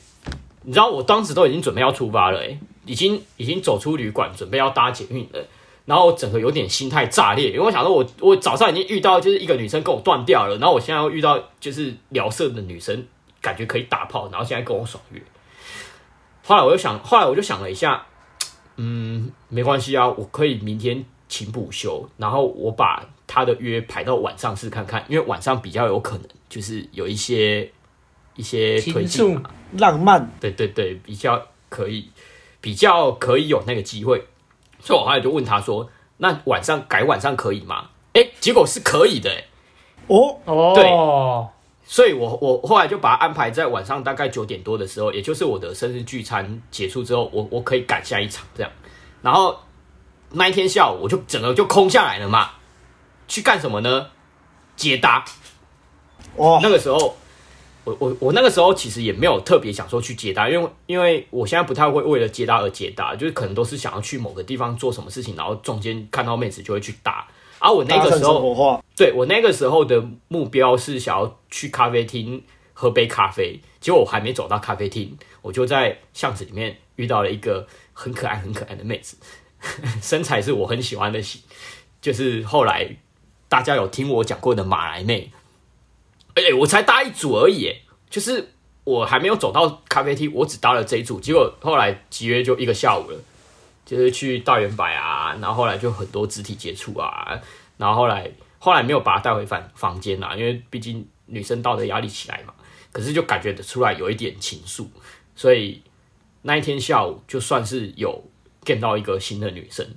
[0.64, 5.40] 你知道我当时都已经准备要出发了，诶，已经已经走出旅馆，准备要搭捷运了。
[5.86, 13.06] 然后我整个有点心态炸裂，因为我想说我，我我早上已经遇到就是一个女生跟我断掉了，然后我现在又遇到就是聊色的女生，
[13.40, 15.22] 感觉可以打炮，然后现在跟我爽约。
[16.44, 18.04] 后来我就想，后来我就想了一下，
[18.78, 27.70] 嗯，没关系啊，我可以明天请补休，然后我把他的约排到晚上试看看，因为晚上比较有可能就是有一些
[28.36, 32.10] 一些推进嘛，浪漫，对对对，比较可以，
[32.62, 34.24] 比较可以有那个机会，
[34.80, 39.44] 所以我后来就问他说：“那晚上改晚上可以吗？”哎，结果是可以的，哎，
[40.08, 40.84] 哦哦，对，
[41.86, 48.72] 所以我我后来就把它安排在晚上大概九点多的时候，也就是我的生日聚餐结束之后，我我可以赶下一场这样，
[49.22, 49.60] 然后
[50.32, 52.52] 那一天下午我就整个就空下来了嘛，
[53.28, 54.08] 去干什么呢？
[54.76, 55.24] 接搭，
[56.36, 57.18] 哦，那个时候。
[57.86, 67.28] 我我我那个时候其实也没有特别想说去接搭，因为因为我现在不太会为了接搭而接搭，就是可能都是想要去某个地方做什么事情，然后中间看到妹子就会去搭。
[67.60, 79.16] 而、啊、我那个时候，对我那个时候的目标是想要去咖啡厅喝杯咖啡，结果我还没走到咖啡厅，我就在巷子里面遇到了一个很可爱很可爱的妹子，
[80.02, 81.40] 身材是我很喜欢的型，
[82.02, 82.98] 就是后来
[83.56, 85.32] 大家有听我讲过的马来妹。
[86.34, 87.74] 哎、我才搭一组而已，
[88.10, 88.50] 就是
[88.84, 93.18] 我还没有走到咖啡厅，我只搭了这一组，结果后来集约就一个下午了，
[93.86, 97.40] 就是去大圆柏啊，然后后来就很多肢体接触啊，
[97.78, 98.30] 然后后来
[98.60, 102.54] 后来没有把她带回房房间啦，因为毕竟女生道德压力起来嘛，
[102.92, 104.86] 可是就感觉得出来有一点情愫，
[105.34, 105.82] 所以
[106.42, 108.22] 那一天下午就算是有
[108.66, 109.96] 见到一个新的女生，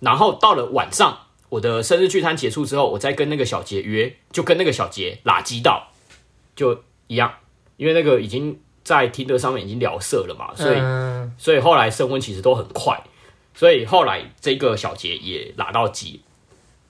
[0.00, 1.18] 然后到了晚上。
[1.50, 5.88] 我的生日聚餐结束之后，我再跟那个小杰约，就跟那个小杰拉基到，
[6.54, 7.34] 就一样，
[7.76, 13.02] 因为那个已经在听得上面已经聊色了嘛，所以、嗯、所以后来升温其实都很快，
[13.52, 16.22] 所以后来这个小杰也拉到机。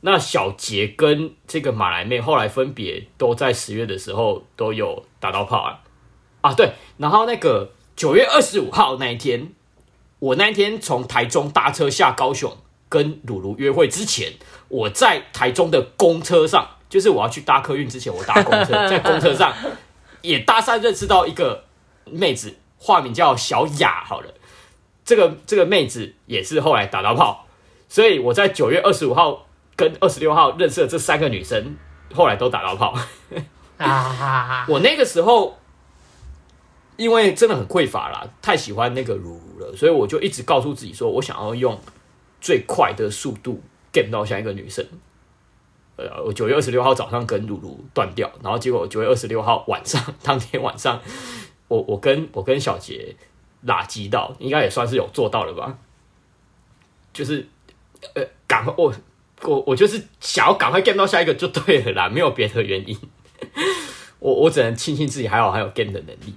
[0.02, 5.80] 那小杰跟这个马来妹后来分别都在十月的时候都有打到炮啊
[6.42, 9.52] 啊对，然后那个九月二十五号那一天，
[10.18, 12.54] 我那一天从台中搭车下高雄。
[12.90, 14.32] 跟鲁鲁约会之前，
[14.68, 19.54] 我在台中的公车上，就是我要去搭客运之前，我搭公车，在公车上
[20.22, 21.66] 也搭讪认识到一个
[22.04, 24.02] 妹子，化名叫小雅。
[24.04, 24.34] 好了，
[25.04, 27.46] 这个这个妹子也是后来打到炮，
[27.88, 31.76] 所以我在九月二十五号跟二十六号认识的这三个女生，
[32.12, 32.92] 后来都打到炮。
[34.66, 35.56] 我那个时候
[36.96, 41.80] 因为真的很匮乏啦，太喜欢那个鲁鲁了，所以我就一直告诉自己说，我想要用。
[42.40, 43.62] 最快的速度
[43.92, 44.84] get 到下一个女生，
[45.96, 51.00] 呃，我九月二十六号早上跟露露断掉，然后结果九月二十六号晚上，当天晚上，
[51.68, 53.14] 我我跟我跟小杰
[53.62, 55.78] 拉机到，应该也算是有做到了吧？
[57.12, 57.46] 就是
[58.14, 58.94] 呃，赶快我
[59.42, 62.98] 我我就是想要赶快 get 到下一个就对了啦，没有别的原因。
[64.18, 66.34] 我我只能庆幸自己还好还有 get 的能力。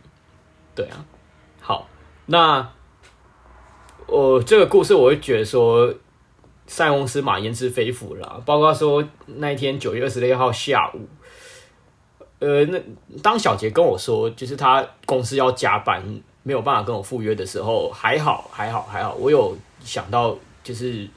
[0.76, 1.06] 对啊，
[1.62, 1.88] 好，
[2.26, 2.74] 那。
[4.14, 5.92] 我、哦、这个故事，我会觉得说，
[6.68, 8.40] 塞翁失马焉知非福啦。
[8.46, 11.00] 包括说那一天九月二十六号下午，
[12.38, 12.80] 呃，那
[13.24, 21.08] 当小杰跟我说，就是他公司要加班，没有办法跟我赴约的时候，还好，还好，还好，我有想到就是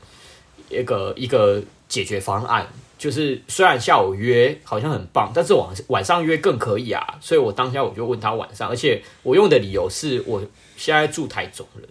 [0.71, 2.67] 一个一个解决方案，
[2.97, 7.19] 就是虽然下午约好像很棒，但是晚晚上约更可以啊。
[7.21, 10.41] 所以我当下我就问他晚上，而且我用的理由是我
[10.79, 11.89] 现在住台中了。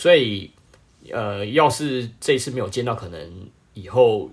[0.00, 0.50] 所以，
[1.12, 3.20] 呃，要是这一次没有见到，可能
[3.74, 4.30] 以后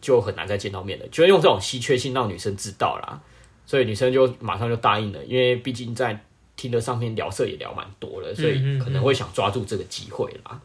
[0.00, 1.06] 就很难再见到面了。
[1.08, 3.20] 就用这种稀缺性让女生知道啦，
[3.66, 6.18] 所以女生就马上就答应了，因为毕竟在
[6.56, 10.58] 听的上面聊色也聊蛮多了，所以可能会想抓住这个机会啦。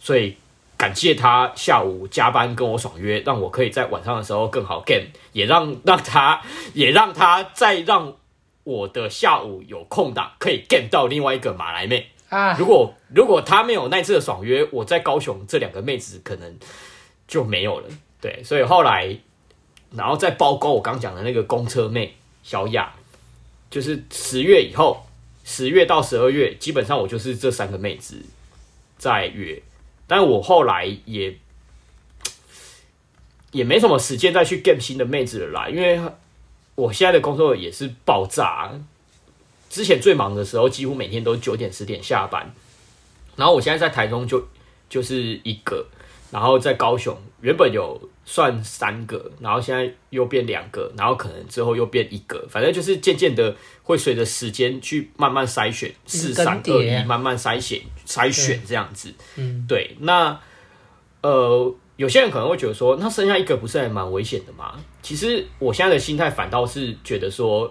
[0.00, 0.34] 所以
[0.76, 6.42] 感谢他下午加班跟我爽约，让我可以在晚上的时候更好 game，也让让他
[6.74, 8.12] 也让他再让
[8.64, 12.08] 我的下午有空档可以 game 到另外一个马来妹。
[12.28, 12.56] 啊！
[12.58, 16.56] 如果如果他没有那次的爽约，我在高雄这两个妹子可能
[17.28, 17.88] 就没有了。
[18.20, 19.16] 对，所以后来，
[19.92, 22.92] 然后再包括我刚讲的那个公车妹小雅，
[23.70, 25.06] 就是十月以后，
[25.44, 28.20] 十月到十二月，基本上我就是这三个妹子
[28.98, 29.62] 在约。
[30.08, 31.36] 但我后来也
[33.52, 36.00] 也没什么时间再去 get 新的妹子了啦，因为
[36.74, 38.72] 我现在的工作也是爆炸。
[39.76, 42.50] 之前最忙的时候，几乎每天都九点十点下班。
[43.36, 44.42] 然后我现在在台中就
[44.88, 45.84] 就是一个，
[46.30, 59.12] 然后在高雄原本有算三个，然后现在又变两个，然后可能之后又变一个，反正就是渐渐的会随着时间去慢慢筛选，四三二一慢慢筛选筛选这样子。
[59.36, 59.94] 嗯，对。
[60.00, 60.40] 那
[61.20, 64.82] 呃，有些人可能会觉得说，那剩下一个不是还蛮危险的吗？
[65.02, 67.70] 其实我现在的心态反倒是觉得说。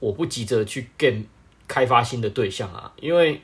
[0.00, 1.24] 我不急着去 game
[1.68, 3.40] 开发新的对象啊，因为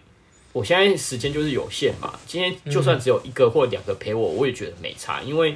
[0.54, 5.54] 我现在时间就是有限嘛，今天就算只有一个或两个陪我，我也觉得没差，因为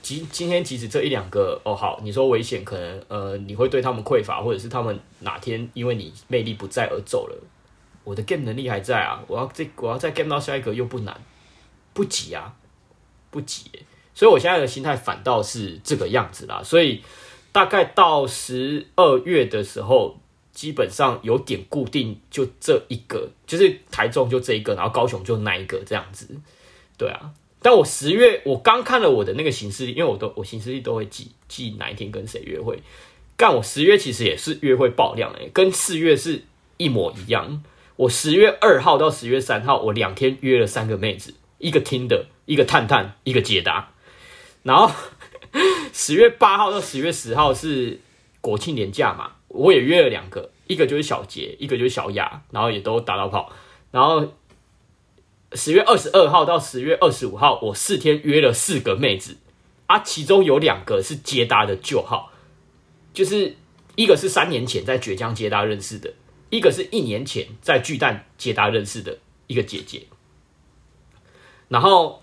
[0.00, 7.36] 今今天即使这一两个哦好，你说危险，可能呃你会对他们匮乏，或者是他们哪天因为你魅力不在而走了，
[8.04, 11.20] 我的 game 能力还在啊，我要这我要再 game 到下一个又不难，
[11.92, 12.54] 不急啊，
[13.30, 13.70] 不急，
[14.14, 17.02] 所以我现在的心态反倒是这个样子啦，所以
[17.52, 20.19] 大概到十二月的时候。
[20.52, 26.28] 基本上有点固定，就这一个，就是台中就这一个，然后高雄就那一个这样子，
[26.98, 27.30] 对啊。
[27.62, 32.82] 但我十月我刚看了我的那个行事历，因为我都我行事历都会记记哪一天跟谁约会。
[33.36, 36.44] 干我十月其实也是约会爆量诶、跟四月是
[36.78, 37.62] 一模一样。
[37.96, 43.92] 我十月二号到十月三号，我两天约了三个妹子，一个听的，一个探探，一个解答。
[44.62, 44.90] 然后
[45.92, 48.00] 十月八号到十月十号是
[48.40, 49.32] 国庆连假嘛。
[49.52, 53.52] 我也约了两个，一个就是小杰，一个就是小雅，然后也都打到跑。
[53.90, 54.32] 然后
[55.54, 59.38] 十月二十二号到十月二十五号，我四天约了四个妹子
[59.86, 62.30] 啊，其中有两个是接达的旧号，
[63.12, 63.56] 就是
[63.96, 66.14] 一个是三年前在崛江接达认识的，
[66.50, 70.04] 一个是一年前在巨蛋接达认识的一个姐姐。
[71.66, 72.22] 然后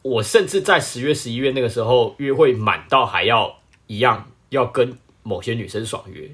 [0.00, 4.98] 我甚至在十月、十一月那个时候约会满到还要一样要跟。
[5.22, 6.28] 某些女生爽约，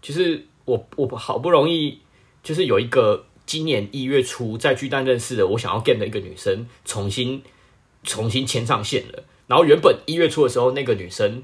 [0.00, 2.00] 就是我我好不容易
[2.42, 7.42] 就是有一个今年一月初在巨蛋认识的，我想要 game 的一个女生重新
[8.02, 9.24] 重新牵上线了。
[9.46, 11.42] 然后原本一月初的时候，那个女生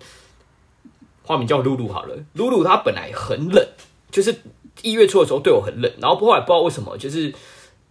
[1.23, 3.69] 化名叫露露好了，露露她本来很冷，
[4.11, 4.35] 就是
[4.83, 7.35] 一月初的时候对我很冷，然后后来不知道为什么，就是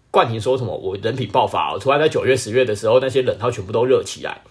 [0.09, 4.41] 冠廷说什么我人品爆发，我突然在九月十月的时候，那些冷她全部都热起来。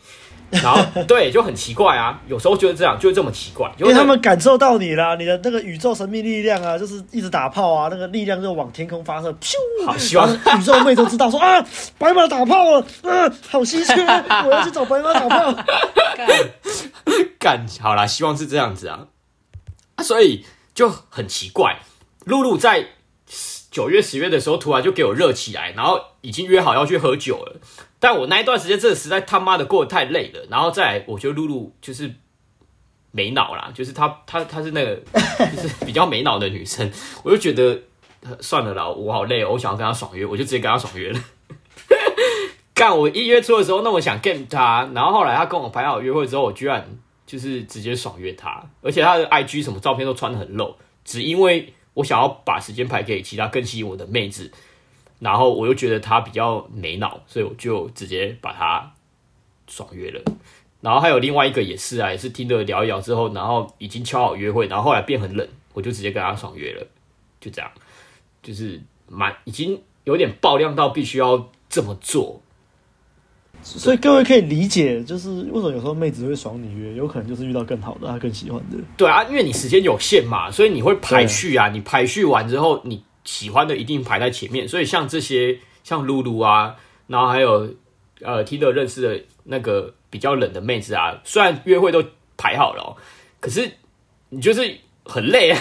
[0.51, 9.55] 然后对，就很奇怪啊，有时候就是这样，就是这么奇怪，因为他们感受到你了，你的那个宇宙神秘力量啊，就是一直打炮啊，那个力量就往天空发射，咻！
[9.85, 11.65] 好希望宇宙妹都知道说啊，
[11.99, 13.95] 白马打炮了，啊，好稀缺，
[14.45, 15.53] 我要去找白马打炮。
[16.17, 16.29] 干，
[17.39, 19.09] 干好啦，希望是这样子啊，
[19.97, 21.81] 啊，所以就很奇怪，
[22.25, 22.87] 露露在
[23.71, 27.57] 九月、十月的时候突然就给我热起来，然后已经约好要去喝酒了。
[27.99, 32.13] 但我那一段时间真的实在他妈的过得太累了，然后再来，我觉得露露就是
[33.11, 34.97] 没脑啦，就是她她她是那个
[35.57, 36.91] 就是比较没脑的女生，
[37.25, 37.81] 我就觉得
[38.41, 41.21] 算了啦，我好累哦，我想要跟她爽约，我就直接跟她爽约了。
[42.75, 46.87] 干我一月初的时候，那么想 game 她，然后后来她跟我排好约会之后，我居然
[47.27, 54.53] 就是直接爽约她，而且她的 IG 什么照片都穿得很露，只因为我想要把时间排给其他更吸引我的妹子。
[55.19, 58.93] 然后我又觉得他比较没脑，所以我就直接把他
[59.67, 60.21] 爽约了。
[60.83, 66.87] 然后还有另外一个也是啊，也是听着聊一聊之后，然后已经敲好约会，然后后来变很冷，我就直接跟他爽约了。
[67.41, 67.71] 就这样，
[68.43, 72.41] 就是蛮已经有点爆量到必须要这么做。
[73.63, 78.77] 所以各位可以理解，就是为什么有时候妹子会爽你约，有可能就是遇到更好的，她更喜欢的。
[78.99, 83.03] 对啊，因为你时间有限嘛，所以你会排序啊，你排序完之后你。
[83.27, 86.77] 喜欢的一定排在前面，所以像这些像露露啊，
[87.09, 87.75] 然后还有
[88.23, 92.03] 呃 Tinder 认识的那个比较冷的妹子啊，虽然约会都
[92.39, 92.97] 排好了喔，
[93.41, 93.71] 可是
[94.31, 95.61] 你就是很累啊，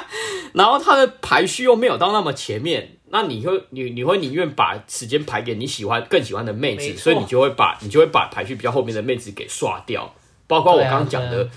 [0.54, 10.14] 然后他的排序又没有到那么前面，那你会你你会宁愿把时间排给你喜欢更喜欢的妹子，所以你就会把你就会把排序比较后面的妹子给刷掉，
[10.46, 11.48] 包括我刚刚讲的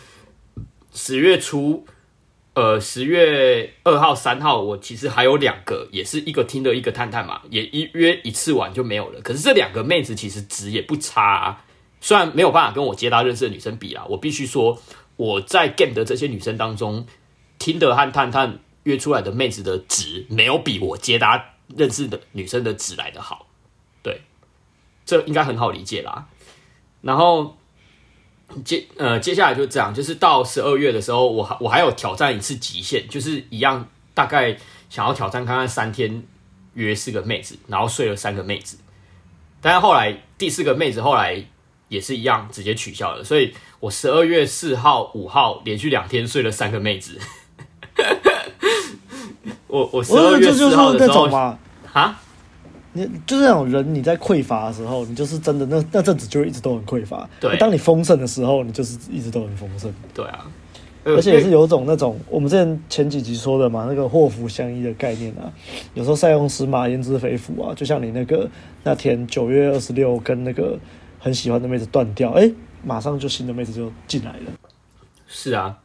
[0.94, 1.88] 十月初。
[2.56, 9.20] 呃，十月二号、三号，我其实还有两个，也是一个听的，一个探探嘛，也一约一次完就没有了。
[9.20, 11.66] 可是这两个妹子其实值也不差啊，
[12.00, 14.82] 虽然没有办法跟我接搭认识的女生比啊，我必须说
[15.18, 17.06] 我在 game 的这些女生当中，
[17.60, 23.48] 听的和探探约出来的妹子的值没有比我接搭认识的女生的值来得好，
[24.02, 24.22] 对，
[25.06, 26.30] 这应该很好理解啦。
[27.02, 27.58] 然后。
[28.64, 34.58] 接呃，接下来就这样，就是到十二月的时候，我还我还有挑战一次极限，就是一样，大概
[34.90, 36.24] 想要挑战看看三天
[36.74, 38.78] 约四个妹子，然后睡了三个妹子，
[39.62, 41.44] 但是后来第四个妹子后来
[41.90, 47.20] 也是一样直接取消了，所以我十二月四号、五号连续两天睡了三个妹子。
[49.68, 51.28] 我我十二月四号的时候
[51.94, 52.22] 啊。
[52.98, 57.30] 你就是那种人，你在匮乏的时候，你就是真的那那阵子就会一直都很匮乏。
[57.42, 59.94] 对，当你丰盛的时候，你就是一直都很丰盛。
[60.14, 60.50] 对啊，
[61.04, 65.52] 而且也是有一种那种我们之前前几集说的嘛，那个祸福相依的概念啊。
[65.94, 68.50] 有时候塞翁失马焉知非福啊，就像你那个
[68.84, 70.80] 那天九月二十六跟那个
[71.20, 74.52] 很喜欢的妹子断掉，哎、欸，马上就新的妹子就进来了。
[75.28, 75.78] 是啊，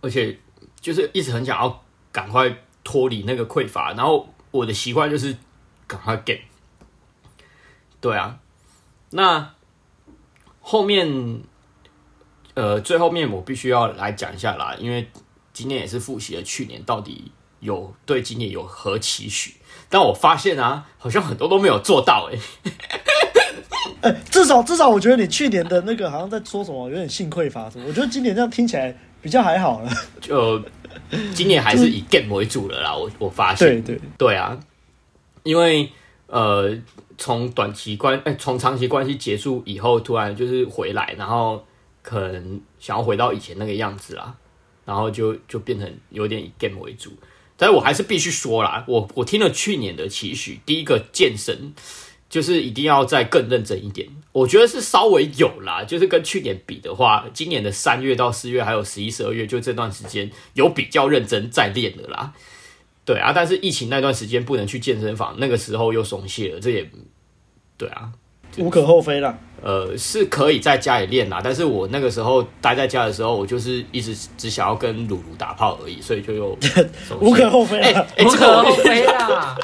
[0.00, 0.34] 而且
[0.80, 2.50] 就是一直很想要赶快
[2.82, 4.26] 脱离那个匮乏，然后。
[4.52, 5.34] 我的习惯就是
[5.92, 6.40] 赶快 game。
[8.00, 8.38] 对啊，
[9.10, 9.54] 那
[10.60, 11.40] 后面
[12.54, 15.08] 呃最后面我必须要来讲一下啦，因为
[15.52, 17.30] 今年也是复习了去年到底
[17.60, 19.56] 有对今年有何期许，
[19.88, 22.72] 但我发现啊，好像很多都没有做到哎、欸。
[24.02, 27.84] 哎、欸，至少至少我觉得你去年的那个好像在说什么，有点性匮乏什么。
[27.86, 29.92] 我觉得今年这样听起来比较还好了。
[30.20, 30.60] 就
[31.34, 32.96] 今年还是以 game 为主了啦。
[32.96, 34.58] 我我发现，对对对啊，
[35.42, 35.90] 因为
[36.26, 36.76] 呃，
[37.18, 41.64] 从短期关哎，从、长期关系结束以后，突然就是回来，然后
[42.02, 44.34] 可能想要回到以前那个样子啦，
[44.84, 47.12] 然后就就变成有点以 game 为主。
[47.56, 51.72] 但是我还是必须说啦，我我听了去年的期许，第一个健身。
[52.32, 55.84] 就是一定要再更认真一点，我觉得是稍微有啦。
[55.84, 62.32] 就是跟去年比的话，今年的三月到四月，还有十一、十二月，就这段时间有比较认真在练的啦。
[63.04, 66.88] 对啊，但是疫情那段时间不能去健身房，那个时候又松懈了，这也
[67.76, 68.10] 对啊，
[68.58, 69.38] 无可厚非啦。
[69.64, 76.58] 呃，是可以在家里练啦，但是我那个时候待在家的时候，我就是一直只想要跟鲁鲁打炮而已，所以就又
[77.20, 79.56] 无可厚非，哎、欸欸，无可厚非啦。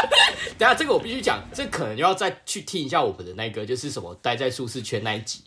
[0.58, 5.40] 等下，这个我必须讲，这可能要再去听一下我们的那个，就是什么待在舒适圈那一集。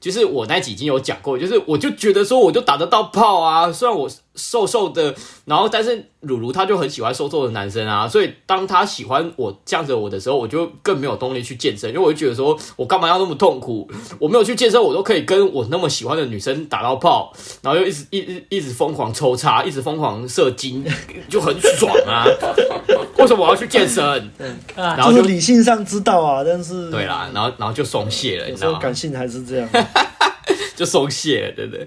[0.00, 5.14] 就是我那集已经有讲过，就是我就觉得说，我就打得到炮啊，虽然我瘦瘦的，
[5.44, 13.90] 然后但是鲁鲁他就很喜欢瘦瘦的男生啊，所以当他喜欢我这样子我的时候，我就更没有动力去健身，因为我就觉得说我干嘛要那么痛苦？
[14.18, 20.84] 我没有去健身，我都可以跟我那么喜欢的女生打到炮，然后又一直一直一直疯狂抽插，一直疯狂射精，
[21.28, 22.24] 就很爽啊！
[23.18, 24.30] 为什么我要去健身？
[24.74, 28.78] 然后就理性上知道啊，但是对啦，然后然后就松懈了，你知道吗？
[28.78, 29.68] 感性还是这样。
[30.74, 31.86] 就松懈了，对不对？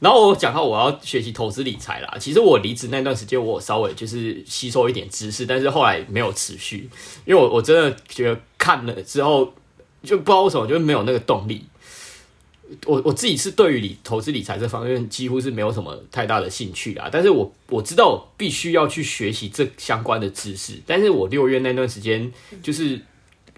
[0.00, 2.16] 然后我讲到我要学习投资理财啦。
[2.18, 6.88] 其实我离职那段时间，我稍微就是吸收一点知识，但是后来没有持续，
[7.24, 9.54] 因为我我真的觉得看了之后
[10.02, 11.64] 就不知道为什么，就没有那个动力。
[12.86, 17.08] 我我自己是对于理投资理财这方面几乎是没有什么太大的兴趣啦。
[17.12, 22.32] 但是我我知道我必须要去学习这相关的知识，但是我六月那段时间
[22.62, 23.00] 就是。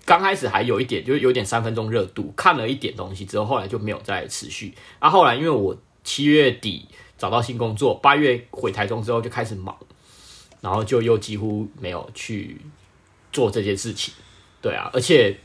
[0.04, 4.74] 刚开始还有一点，就是有点三分钟热度，看了一点东西之后，后来就没有再持续。
[4.98, 9.76] 啊，后来因为我七月底找到新工作，八月回台中之后就开始忙，
[10.60, 12.60] 然后就又几乎没有去
[13.32, 14.12] 做这件事情。
[14.60, 15.38] 对啊，而且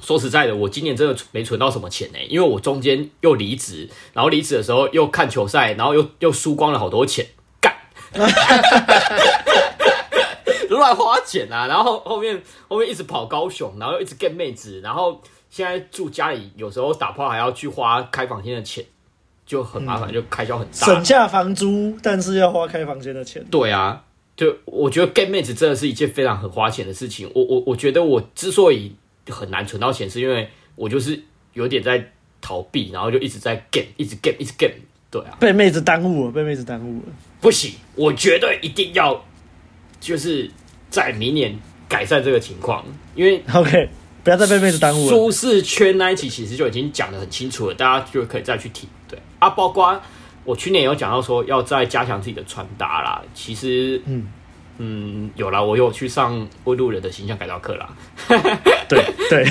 [0.00, 7.26] 说实在的，我今年真的没存到什么钱呢，因为我中间又离职，然后离职的时候又看球赛，然后又又输光了好多钱，
[7.60, 7.74] 干。
[10.70, 18.84] 乱花钱啊，然后后面后面一直跑高雄，然后又一直 get 妹子，然后现在住家里，有时候打炮还要去花开房间的钱，
[19.46, 20.86] 就很麻烦，嗯、就开销很大。
[20.86, 23.44] 省下房租，但是要花开房间的钱。
[23.50, 24.04] 对啊，
[24.36, 27.30] 就我觉得 get 妹子真的是一件非常很花钱的事情。
[27.34, 28.94] 我我我觉得我之所以
[29.28, 31.22] 很难存到钱，是因为我就是
[31.52, 34.72] 有点在逃避，然后就一直在 get，一直 get，一直 get。
[35.10, 37.12] 对啊，被妹子耽误了，被妹子耽误了。
[37.40, 39.24] 不行，我绝对一定要，
[40.00, 40.50] 就是。
[40.90, 42.84] 在明年改善这个情况，
[43.16, 43.88] 因为 OK，
[44.22, 45.08] 不要再被妹子耽误了。
[45.08, 48.88] 舒适圈那一期其实就已经讲的很清楚了，大家就可以再去听。
[49.40, 50.00] 对啊，包括
[50.44, 53.22] 我去年有讲到说要再加强自己的穿搭啦。
[53.34, 54.26] 其实，嗯
[54.78, 57.88] 嗯，有啦，我有去上温路人的形象改造课啦。
[58.88, 59.44] 对对，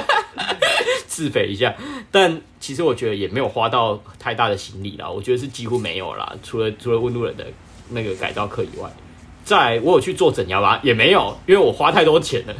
[1.06, 1.74] 自肥一下，
[2.10, 5.08] 但其实我觉得也没有花到太大的心力啦。
[5.08, 7.46] 我觉得是几乎没有啦，除了除了问路人的
[7.88, 8.88] 那个改造课以外。
[9.44, 10.78] 再来我有去做整牙吗？
[10.82, 12.54] 也没有，因为我花太多钱了。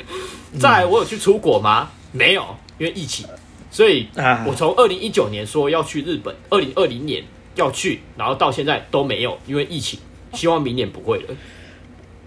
[0.58, 1.90] 再来我有去出国吗？
[2.12, 2.44] 没有，
[2.78, 3.26] 因为疫情。
[3.70, 4.08] 所以，
[4.46, 9.98] 我从二零一九年说要去日本，二零二零年要去，然后到现在都没有，因为疫情。
[10.32, 11.34] 希望明年不会了。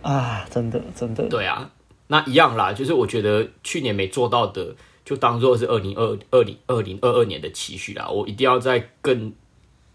[0.01, 1.27] 啊，真的，真的。
[1.29, 1.69] 对啊，
[2.07, 4.75] 那一样啦，就是我觉得去年没做到的，
[5.05, 8.07] 就当做是二零二二零二零二二年的期许啦。
[8.09, 9.33] 我一定要再更。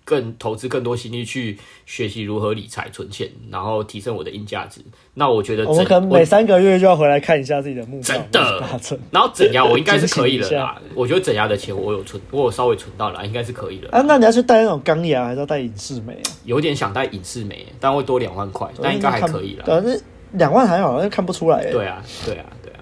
[0.08, 4.80] 更投资更多心力去学习如何理财存钱，然后提升我的硬价值。
[5.12, 8.16] 那我觉得，我可能每三个月就要回来看一下自己的目标。
[8.16, 8.64] 真的，
[9.10, 10.80] 然后整牙我应该是可以了啦。
[10.96, 13.90] 我觉得整牙的钱我有存，我有稍微存到了，应该是可以了。
[13.92, 16.32] 啊，那你要去戴那种钢牙，还是要戴隐适美啊？
[16.44, 19.64] 有点想戴隐适美，但会多两万块，但应该还可以了。
[19.66, 20.00] 但是
[20.32, 21.70] 两万还好，像看不出来。
[21.70, 22.80] 对啊，对啊，对啊。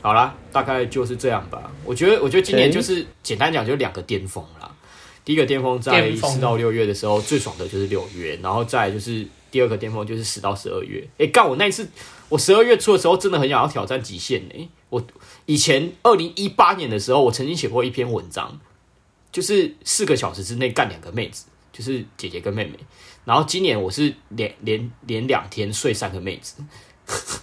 [0.00, 1.72] 好啦，大概就是这样吧。
[1.84, 4.57] 我觉得，我觉得今年就是简单讲，就两个巅峰啦。
[5.28, 11.06] 第一个巅峰在四到六月的时候，最爽的就是六月，然后再就是第二个巅峰就是十到十二月。
[11.18, 11.86] 哎，干我那一次，
[12.30, 14.70] 我十二月初的时候真的很想要挑战极限呢。
[14.88, 15.06] 我
[15.44, 18.58] 以前二零一八年的时候，我曾经写过一篇文章，
[19.30, 21.44] 就是四个小时之内干两个妹子。
[21.70, 22.72] 就是姐姐跟妹妹。
[23.26, 26.54] 然后今年我是连连连两天睡三个妹子，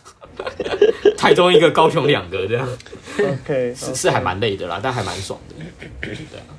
[1.16, 2.68] 台中一个，高雄两个这样。
[3.20, 5.56] OK，是是还蛮累的啦，但还蛮爽的。
[6.02, 6.55] 对啊，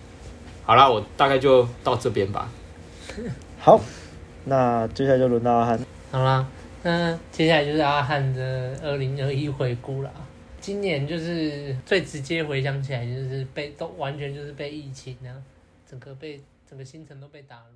[0.67, 2.51] 好啦，我大概就到这边吧。
[3.61, 3.81] 好，
[4.47, 5.79] 那接下来就轮到阿汉。
[6.11, 6.45] 好啦，
[6.83, 10.11] 那接下来就是阿汉的二零二一回顾啦。
[10.61, 15.31] 今年就是最直接回想起来，就是被都完全就是被疫情啊，
[15.89, 17.63] 整个被整个新城都被打